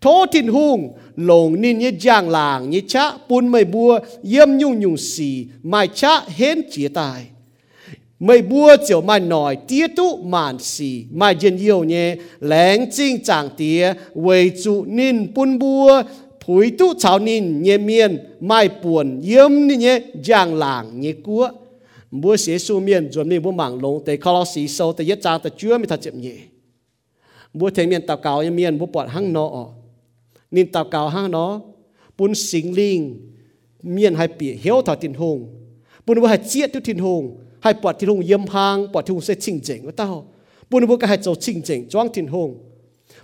[0.00, 4.80] Thô thiên hùng lồng nín như giang làng, như cha bún mây bùa yếm nhung
[4.80, 7.26] nhung sĩ mai cha hên chia tài.
[8.20, 13.24] Mây bùa chiều mai nổi tía tu màn xì mai dân yêu nhé, lén chính
[13.24, 13.48] chẳng
[14.64, 16.02] trụ nín bún bùa
[16.46, 21.50] phủi tu chào nín nhé miên, mai buồn yếm nín nhé giang làng nhé cua
[22.10, 25.06] mua sĩ su miền chuẩn bị mua mảng lông tới khó lo sĩ sâu tới
[25.06, 26.36] yết trang tới chưa mới thật chậm nhẹ,
[27.54, 29.66] mua thế miền tàu cáo như miền mua bọt hăng nọ
[30.50, 31.60] nên tàu cáo hăng nọ,
[32.18, 33.30] bún xính linh
[33.82, 35.60] miền hai bỉ hiếu thảo tiền hùng
[36.06, 39.14] bún bữa hai chiết tiêu tiền hùng hai bọt tiền hùng yếm hang bọt tiền
[39.14, 40.26] hùng sẽ chỉnh chỉnh với tao.
[40.70, 42.58] Bún bữa cái hai châu chỉnh chỉnh choang tiền hùng.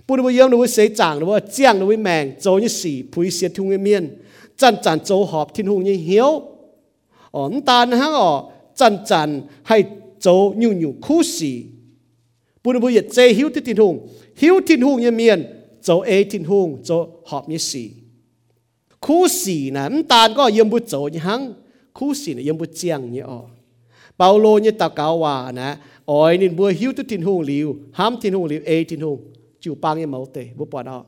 [0.07, 2.67] Bún bữa yếm nó với sấy chàng nó với chiang nó với mèng châu như
[2.67, 4.17] sĩ phui xiết thiên hùng miền
[4.57, 6.41] chăn chăn châu họp thiên hùng như hiếu.
[7.31, 9.83] Ổn tàn hăng ọ chăn chăn hay
[10.19, 11.63] chỗ nhu nhu khu sĩ
[12.63, 15.43] bùn bùn yết chế hiếu thiên hùng, hiếu thiên hùng như miền
[15.81, 17.91] chỗ ê thiên hùng chỗ họp như sĩ
[19.01, 21.53] khu sĩ nè tan có yếm bút chỗ như hăng
[21.93, 23.41] khu sĩ nè yếm bút chiang như ọ
[24.17, 25.75] bao lô như tàu cáo hòa nè,
[26.05, 29.77] ôi, nên bùa hiếu thiên hùng liu ham thiên hùng liu ê thiên hùng, chịu
[29.81, 31.05] bang như máu tê, bút bỏ đó.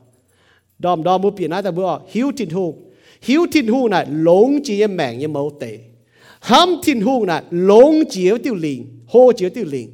[0.78, 2.90] Đom đom bút biển nãy ta bùa hiếu thiên hùng,
[3.22, 5.78] hiếu thiên hùng này lống chì em mảng như máu tê
[6.40, 9.90] ham tin hu na long chiếu tiêu liền, hô chiếu tiêu liền.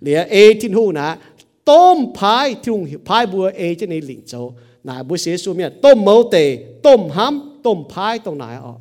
[0.00, 1.18] Lìa e tin hu na
[1.64, 5.72] tôm phai thùng phai bùa e cho này liền châu na bùa xế su miệt
[5.82, 8.74] tôm mẫu tề, tôm ham tôm phai tôm nải ọ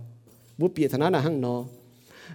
[0.58, 1.64] bùa bịa thằng nó hăng nó.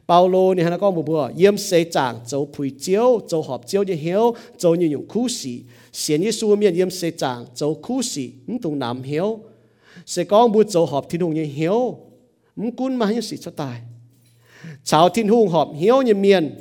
[0.06, 3.66] Bao lô này hắn có bùa bữa yếm xây trạng châu phùi chiếu châu họp
[3.66, 5.60] chiếu như hiếu châu như những khu sĩ.
[5.92, 9.38] Xiển như su miệt yếm xây trạng châu khu sĩ những tùng nam hiếu.
[10.06, 11.98] Sẽ có một châu họp thiên hùng như hiếu.
[12.56, 13.80] Muốn cún mà như sĩ cho tài.
[14.83, 16.51] 朝天空合晓一面，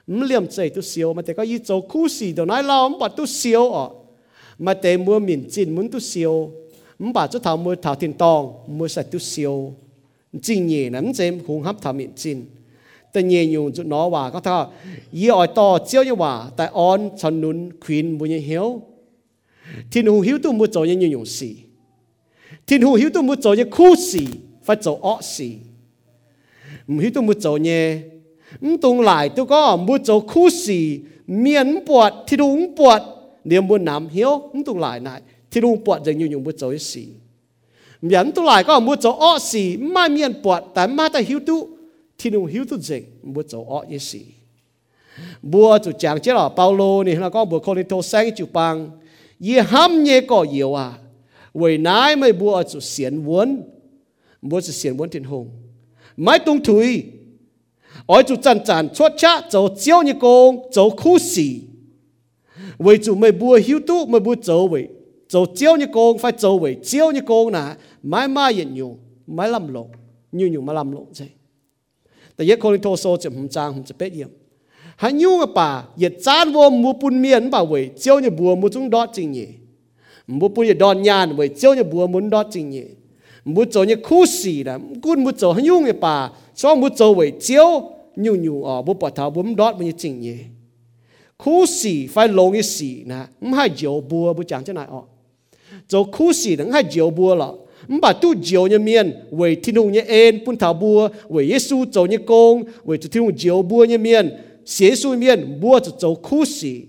[0.08, 2.90] mũ liềm chạy tu siêu mà để có ý cho cú sĩ đồ nói lao
[2.90, 3.88] mà tu siêu ở
[4.60, 6.52] mà để mua miền chín muốn tu siêu
[7.00, 8.44] mũ bà cho thảo mua thảo thiên tòng,
[8.78, 9.74] mua sạch tu siêu
[10.42, 12.46] chính nhẹ nắm chém, hùng hấp thảo miền chín
[13.16, 14.58] แต่เยยูจุนอว่าก็ท่า
[15.20, 18.68] ยี่อ่อยต่อเจียวยว่า แต่ออนชนุนควีนบุญเหียว
[19.92, 21.50] ทินหูหิวตุ้มบุจอยยังยูยงสี
[22.68, 24.24] ทินหูหิวตุ้มบุจอยคู่สี
[24.66, 25.50] ฟัดจออสี
[26.88, 28.02] 唔去都冇做嘢，
[28.62, 30.72] 唔同嚟都講冇做苦事，
[31.26, 33.00] 面薄鐵籠薄，
[33.44, 35.20] 你冇南曉唔同嚟嚟
[35.52, 37.04] 鐵籠薄就要用冇做事，
[38.00, 41.70] 人都嚟講冇做惡事，唔係面薄，但係都曉都
[42.18, 44.20] 鐵籠曉都正冇做惡嘅事。
[45.42, 48.90] mua chủ chàng chết là bao lô này là có một con thô sáng chủ bằng
[49.40, 50.94] ye ham ye có nhiều à
[51.54, 53.64] với nái mới mua chủ xiển vốn
[54.42, 55.50] mua chủ xiển vốn thiên hùng
[56.18, 57.04] mai tung thui.
[58.08, 61.62] Oi chu chan chan chua cha cho chiao ni kong cho khu si.
[62.78, 64.88] Vậy chu mày bua hiu tu mày bua cho vậy
[65.28, 68.98] cho chiao ni kong phải cho vậy chiao ni kong na mai mai yin nyu
[69.28, 69.88] mai làm lộ,
[70.32, 71.26] nyu nyu mai lam lo chứ
[72.36, 74.32] แต่ยักคนที่โทรโซจะผมจางผมจะเป็ดเยี่ยม
[75.02, 75.70] หายุ่งกับป่า
[76.00, 79.48] อย่าจานวัวมูปุนเมียนป่าเว้ยเจ้าเนี่ยบัวมูจุงดอดจริงเย่
[80.40, 82.86] มูปุนอย่าดอนยานเว้ยเจ้าเนี่ยบัวมุนดอดจริงเย่
[83.46, 87.14] muốn cho như khu xì là cũng muốn cho hữu người bà cho muốn cho
[87.14, 90.36] với chiếu, nhu nhu ở bố bà thảo đốt đót mình chỉnh nhỉ.
[91.38, 94.86] Khu xì phải lồng cái xì nè, không hay diều bùa, bố chẳng cho này
[94.90, 94.98] ờ.
[94.98, 95.04] ọ
[95.88, 97.56] cho khu xì đừng hay diều bùa lọ,
[97.88, 101.48] không bà tu diều như miền với thiên hùng như en bún thảo bùa với
[101.48, 104.30] Giêsu cho như công với thiên hùng diều bùa như miền
[104.66, 106.82] Giêsu miền bùa cho cho khu xì.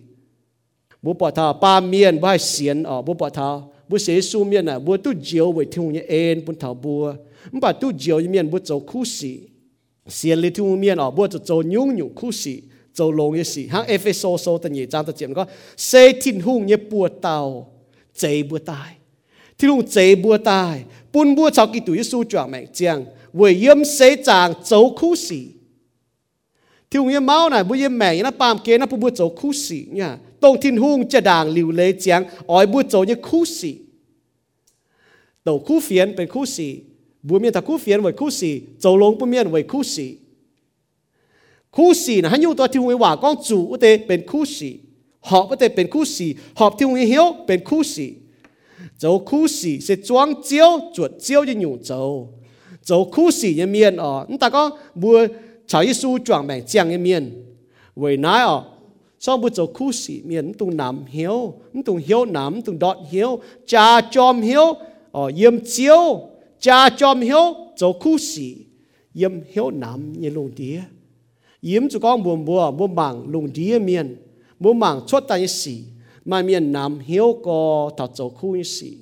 [1.03, 4.45] Bố bà thảo ba miền bố hay xiên ở bố bà thảo bữa sẽ su
[4.45, 7.15] miền à bữa tu diều với thùng như en bún thảo bùa
[7.53, 9.39] bà tu diều như miền bữa châu khu sĩ
[10.09, 12.63] xiên lì thùng miền ở bữa châu nhung nhung khu sĩ
[12.95, 15.47] châu lông như sĩ hang Ephesos so tân nhị trang ta chiếm có
[15.77, 17.73] xây thiên hùng như bùa tàu
[18.17, 18.95] chế bùa tai
[19.59, 23.55] thiên hùng chế bùa tai bún bùa chào kỳ tuổi su trạng mẹ giang với
[23.55, 25.47] yếm xây trang châu khu sĩ
[26.91, 29.53] thiên hùng như máu này bữa yếm mẹ nó bám kế nó bùa châu khu
[29.53, 33.73] sĩ nha tông thiên hung จะด่างลิวเลเจียงอ้อยบุโจเนี่ยคู่สี
[35.47, 36.69] ตัวคู่เฟียนเป็นคู่สี
[37.27, 38.51] บัวเมียนถ้าคู่เฟียนไว้คู่สี
[38.81, 40.07] โจลงปุเมียนไว้คู่สี
[41.77, 44.71] คู่สีนะฮันยูตัวที่หวยว่าก้องจูอุเตเป็นคู่สี
[45.29, 46.27] หอบอุเตเป็นคู่สี
[46.59, 48.07] หอบที่หวยเหี้ยวเป็นคู่สี
[48.99, 51.91] โจคู่สีเสจวงเจียวจวดเจียวยังอยู่โจ
[52.85, 54.63] โจคู่สียังเมียนอ๋อนั่นแต่ก็
[55.03, 55.17] บัว
[55.71, 57.25] ชาวยิสูจวงแบ่งเจียงยังเมียน
[57.99, 58.57] ไว้น้ายอ๋อ
[59.21, 63.39] sau bữa chỗ khu sĩ miền tung nam hiếu, tung hiếu nam tung đọt hiếu,
[63.67, 64.75] cha chom hiếu
[65.13, 66.21] ở yếm chiếu,
[66.61, 68.57] cha chom hiếu chỗ khu sĩ
[69.15, 70.81] yếm hiếu nam như lùng đĩa.
[71.61, 74.17] Yếm chú con buồn bùa buồn bằng lùng đĩa miền
[74.61, 75.83] buồn bằng chốt tay sĩ
[76.25, 78.97] mà miền nam hiếu có thật chỗ khu sĩ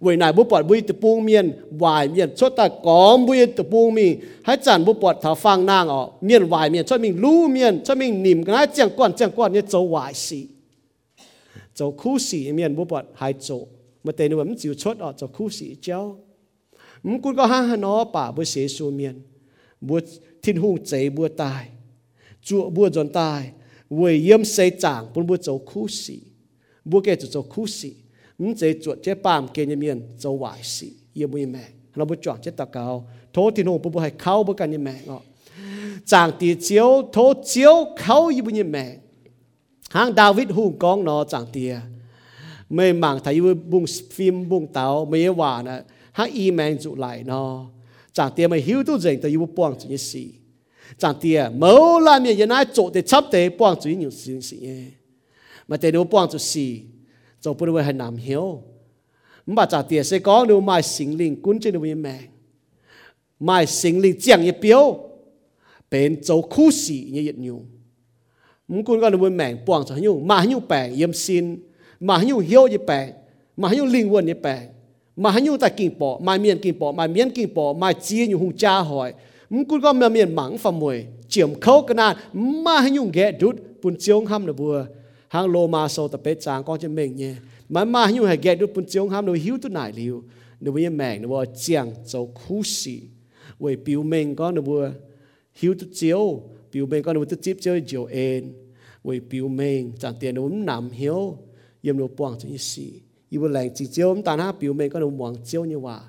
[0.00, 3.64] vì này, bố bọt bùi tự buông miền vài miền chốt ta có bùi tự
[3.64, 7.20] buông mi hãy chẳng bố bọt thảo phang nang ở miền vài miền cho mình
[7.20, 10.46] lú miền cho mình nìm cái chẳng quan chẳng quan như châu vài xì
[11.74, 13.68] châu khu xì miền bố bọt hai châu
[14.04, 16.16] mà tên nó chịu chốt ở châu khu xì cháu.
[17.02, 19.20] Mình cũng có ha ha nó bà bố xế xô miền
[19.80, 20.00] bố
[20.42, 21.68] thiên hùng chế bố tài
[22.42, 23.50] chúa bố dọn tài
[23.90, 26.20] vì yếm xây chẳng bố bố châu khu xì
[26.84, 27.92] bố kể châu khu xì
[28.38, 31.60] 唔这做这班给你面做坏事，也不咩，
[31.94, 35.20] 那不做这大高，土地农不不系靠不干你咩哦，
[36.04, 39.02] 长地蕉土蕉靠也不你咩
[39.90, 41.82] ，hàng David hùng con nó 长地啊，
[42.68, 45.84] 没忙他又蹦 phim 蹦刀，没话呢
[46.14, 47.68] ，hàng y man 做来呢，
[48.12, 50.24] 长地没 hiểu 都人，他又帮助你事，
[50.96, 54.54] 长地啊，冇啦面原来做的差的帮助你有事事，
[55.66, 56.82] 嘛，但你帮助事。
[57.40, 58.62] 做不会很难 hiểu.
[59.46, 62.18] Mà trả tiền sẽ có, nếu mai sinh linh cuốn trên đường mẹ.
[63.40, 64.98] Mai sinh linh chẳng như biểu
[65.90, 67.62] bên châu khu sĩ như hiện nhiều
[68.68, 71.62] muốn cuốn con đường mẹ buông cho nhiều mà nhiều bè yếm xin.
[72.00, 73.12] Mà nhiều hiểu như bè.
[73.56, 74.68] Mà nhiều linh quân như bè.
[75.16, 78.26] Mà nhiều tại kinh bỏ mà miền kinh bỏ mà miền kinh bỏ mà chia
[78.26, 79.14] như hùng cha hỏi.
[79.50, 83.32] Muốn cuốn con mà miền mắng phàm mồi chiếm khâu cái nào mà nhiều ghé
[83.32, 84.86] đút buồn chiếu ham là vừa
[85.28, 87.34] hang lô ma sâu tập bế trang con chân mình nhé.
[87.68, 90.24] Mà mà như hay ghét được bún chiếu ham nó hiếu tu nải liu.
[90.60, 93.02] Nó bây mẹ nó bây chiang châu khu sĩ
[93.58, 94.90] vì biểu mình con nó bây
[95.54, 96.42] hiếu tu chiếu.
[96.72, 98.52] Biểu mình con nó tu chip chiếu chiếu en
[99.04, 101.38] vì biểu mình chẳng tiền nó nằm hiếu.
[101.82, 103.00] Yếm nó buông cho như sĩ
[103.30, 106.00] yêu lành chỉ chiếu ông ta ha biểu mình con nó buông chiếu như vậy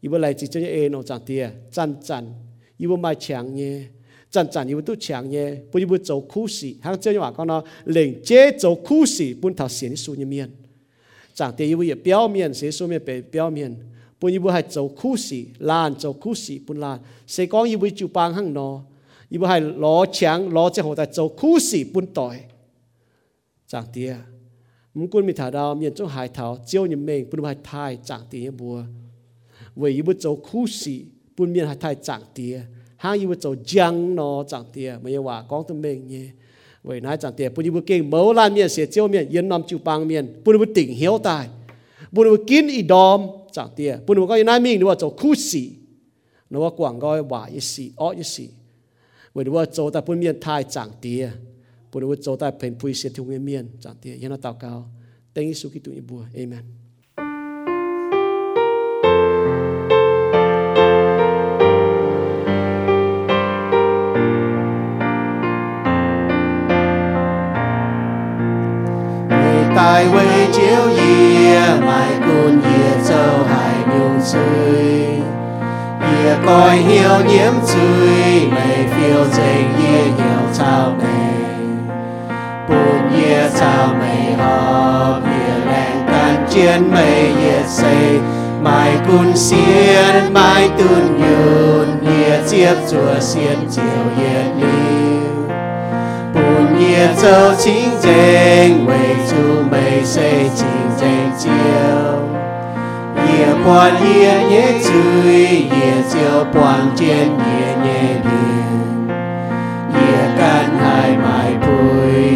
[0.00, 2.32] yêu lành chỉ chiếu như en nó chẳng tiền, chăn chăn.
[2.76, 3.82] Yêu mai chàng nhé.
[4.31, 6.65] 真真要都长嘢，不要做苦事。
[6.81, 10.51] 喺这样话讲咯，令这做苦事本头显书一面，
[11.33, 13.77] 长啲要要表面写书面被表面，
[14.19, 17.01] 本要系做苦事，难做苦事本难。
[17.27, 18.85] 谁讲要会做帮行咯？
[19.29, 22.47] 要系攞枪攞只后代做苦事本代，
[23.67, 24.25] 长啲啊！
[24.93, 28.83] 唔管咪睇到面中海头，只要你命本系太长啲一步，
[29.75, 31.03] 为要做苦事
[31.35, 32.61] 本面系太长啲。
[33.00, 36.26] Hang yêu cho giang nó chẳng tiề mà yêu hòa con tụi mình nhé
[36.82, 39.62] vậy nói chẳng tiề bún yêu kinh mẫu lan miền sẽ chiếu miền yên nam
[39.66, 41.48] chịu bang miền bún yêu tỉnh hiếu tài
[42.12, 45.34] bún yêu kín y đom chẳng tiề bún yêu coi nói mình nó cho khu
[45.34, 45.70] sĩ
[46.50, 48.48] nó quảng coi hòa y sĩ ó y sĩ
[49.34, 51.30] vậy nó cho ta bún miền thai chẳng tiề
[51.92, 54.90] bún yêu cho ta phèn pui sẽ thiếu miền chẳng tiề yên nó tạo cao.
[55.34, 56.24] Tên Giêsu Kitô yêu bùa.
[56.34, 56.79] Amen.
[69.79, 70.15] 大为
[70.51, 70.59] 朝
[70.89, 70.99] 夜，
[71.81, 71.87] 埋
[72.21, 72.27] 管
[72.61, 72.65] 夜
[73.03, 73.11] 就
[73.45, 73.51] 系
[73.91, 74.31] 用水，
[76.01, 76.11] 夜
[76.45, 76.47] 该
[76.79, 76.89] 晓
[77.21, 77.35] 染
[77.65, 77.73] 水，
[78.51, 78.55] 未
[78.91, 79.37] feel 正
[79.79, 79.83] 夜
[80.17, 80.23] 有
[80.53, 80.59] 草
[80.97, 81.01] 莓，
[82.67, 82.71] 半
[83.17, 83.19] 夜
[83.49, 83.59] 草
[83.99, 84.03] 莓
[84.37, 85.27] 好，夜
[85.65, 85.69] 靓
[86.07, 86.13] 但
[86.47, 86.53] 见
[86.91, 86.95] 未
[87.43, 87.83] 夜死，
[88.63, 88.65] 埋
[89.05, 89.51] 管先
[90.31, 90.39] 埋
[90.77, 90.81] 断
[91.19, 91.23] 远，
[92.03, 92.53] 夜接
[92.87, 93.81] 咗先照
[94.17, 94.21] 夜
[94.59, 95.08] 了。
[96.89, 98.07] 半夜走清静，
[98.87, 98.91] 为
[99.27, 99.35] 主
[99.69, 100.19] 美色
[100.55, 100.65] 清
[100.97, 101.05] 静
[101.37, 101.43] 照。
[103.23, 103.29] 夜
[103.63, 104.09] 半夜
[104.49, 104.89] 夜醉，
[105.65, 106.13] 夜照
[106.51, 107.13] 半间夜
[107.85, 107.87] 夜
[108.23, 108.27] 亮。
[109.93, 109.95] 夜
[110.35, 110.41] 间
[110.81, 110.83] 系
[111.21, 111.23] 埋
[111.61, 111.65] 背，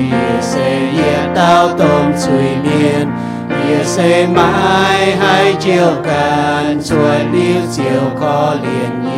[0.09, 1.01] 夜色夜
[1.33, 1.81] 到东
[2.15, 2.29] 吹
[2.61, 3.09] 面，
[3.67, 4.37] 也是买
[5.19, 5.65] 海就
[6.03, 7.17] 干，出了
[7.71, 7.81] 就
[8.19, 8.21] 可
[8.61, 8.63] 怜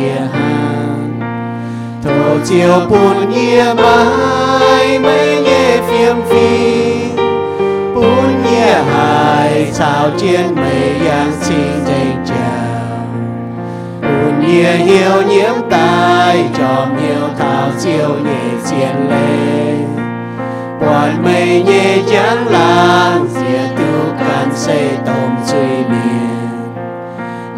[0.32, 0.34] 行。
[2.02, 2.08] 头
[2.42, 2.50] 就
[2.88, 2.92] 半
[3.30, 3.80] 夜买，
[9.77, 13.07] sao chiến mây giáng sinh thành trào
[14.01, 19.87] Bùn nhia hiếu nhiễm tai, tròm nhiều thảo siêu nhẹ xiên lên
[20.79, 26.73] Quạt mây nhẹ trắng lang Dìa tu can xây tổng suy miền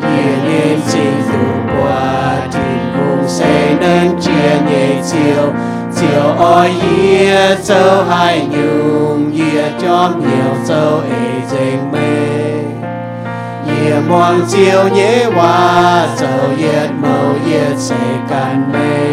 [0.02, 5.54] Nhẹ liên sinh dù qua Thì cũng sẽ nâng chia nhẹ siêu
[6.00, 6.72] Chiều oi
[7.20, 12.00] yê sâu hai nhung Yê chom nhiều sâu ấy dành mê.
[13.68, 17.98] Yê muang chiều nhé hoa sâu yết màu yết xây
[18.30, 19.10] can mê.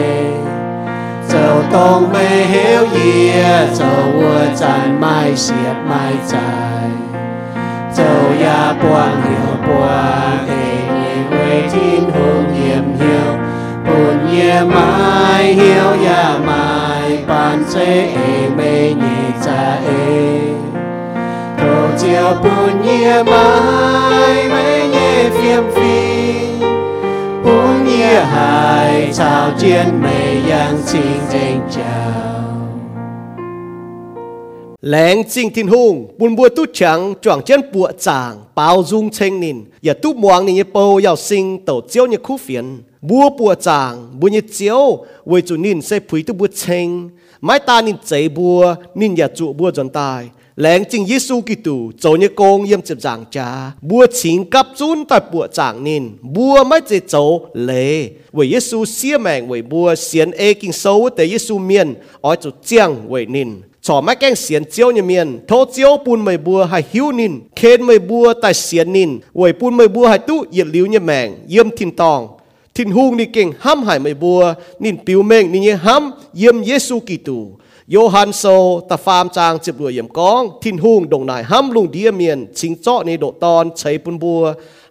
[1.28, 6.90] Sâu tông mê hiếu yê sâu ua chan mai xiết mai dài
[7.94, 13.25] sâu ya quang, hiểu quang ê nhẹ quê thiên hương hiểm hiếu
[14.35, 17.85] bùn nhẹ mai hiếu ya mai bàn chế
[18.15, 20.39] ê mê nhẹ cha ê
[21.57, 26.01] đồ chiều bùn nhẹ mai mê nhẹ phiêm phi
[27.43, 32.24] 本夜海潮间美阳清正照。
[34.86, 39.40] Lén chinh thiên hùng, buồn bùa tu chẳng, choàng chân bùa chàng, bao dung chênh
[39.40, 42.82] nín, giờ tu muang nín bầu yào sinh tổ chiếu như khu phiền.
[43.00, 47.08] Bùa bùa chàng, bùa như chiếu, với chủ nín sẽ phí tu bùa chênh,
[47.40, 50.28] mái ta nín chế bùa, nín nhà trụ bùa dọn tài.
[50.56, 55.04] Lén chinh Giêsu Kitô, cho như công yếm chụp giảng cha, bùa chính cấp chun
[55.08, 59.94] tại bùa chàng nín, bùa mái chế chỗ lệ, với Giêsu xia mẹng với bùa
[59.94, 63.48] xiên ê kinh sâu tế Giêsu miên ở chủ chiang với nín.
[63.85, 72.19] ชอไม่แกงเสียนเจียวเนี่ยเมียนโทเจียวปูนไม่บัวให้หิวนินเคนไม่บัวแต่เสียนนินไว้ปูนไม่บัวให้ตู้เหยียดลิ้วเนี่ยแมงเยี่ยมทินตอง
[72.75, 74.41] ทินหุงนี่เก่งห้ำหายไม่บัว
[74.83, 77.39] นินปิวเมงนี่เนี่ยห้ำเยี่ยมเยซูกิตู
[77.91, 78.43] โยฮันโซ
[78.89, 84.41] ตะฟามจางเจ็บรวยเยี่ยมกอง ทินหุงดงนายห้ำลุงเดียเมียน ชิงเจาะในโดตอนใช้ปุนบัว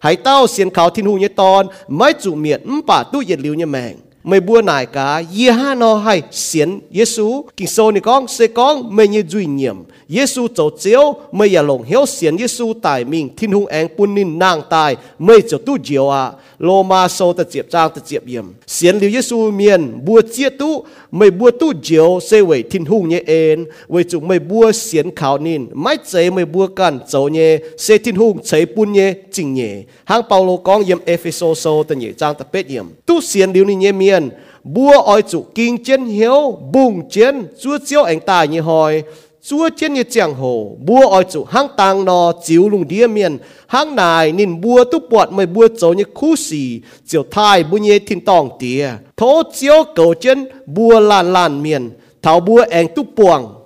[0.02, 1.62] ให้เต้าเสียนขาวทินหุงเนี่ยตอน
[1.97, 3.94] ไม่จุเมียนมป่าตู้เหยียดลิ้วเนี่ยแมง
[4.26, 8.47] mày bua nải cả ye ha nó hay xiên Giêsu kinh sâu này con, sẽ
[8.47, 9.77] con mày như duy nhiệm.
[10.10, 14.15] Giêsu tổ chiếu mày ya lòng hiếu xiên Giêsu tại mình thiên hùng anh bun
[14.15, 18.02] nín nàng tài mày cho tu diệu à lô ma sâu ta diệp trang ta
[18.06, 22.61] diệp yếm, xiên liu Giêsu miền bùa chia tu mày bùa tu diệu sẽ về
[22.61, 26.68] thiên hùng nhé en về chủ mày bùa xiên khảo nín mái chế mày bùa
[26.68, 30.98] cần dấu nhé sẽ thiên hùng chế bun nhé chính nhé hang lô con yếm
[31.06, 34.30] Ephesos sâu ta nhé trang ta bết yếm, tu xiên liu ni nhé miền
[34.64, 39.03] bùa oi chủ kinh chân hiếu bùng chân, chúa chiếu anh tài như hồi
[39.49, 43.38] chúa chiến như chẳng hồ bua oi chủ, hang tàng nò, chiếu lùng đĩa miền
[43.67, 47.77] hang nài nín bua tu bọt mày bua chỗ như khu xì chiều thai bu
[47.77, 51.89] nhé thiên tòng tía thố chiếu cầu chân bua lan lan miền,
[52.22, 53.65] thảo bua ảnh tu buồng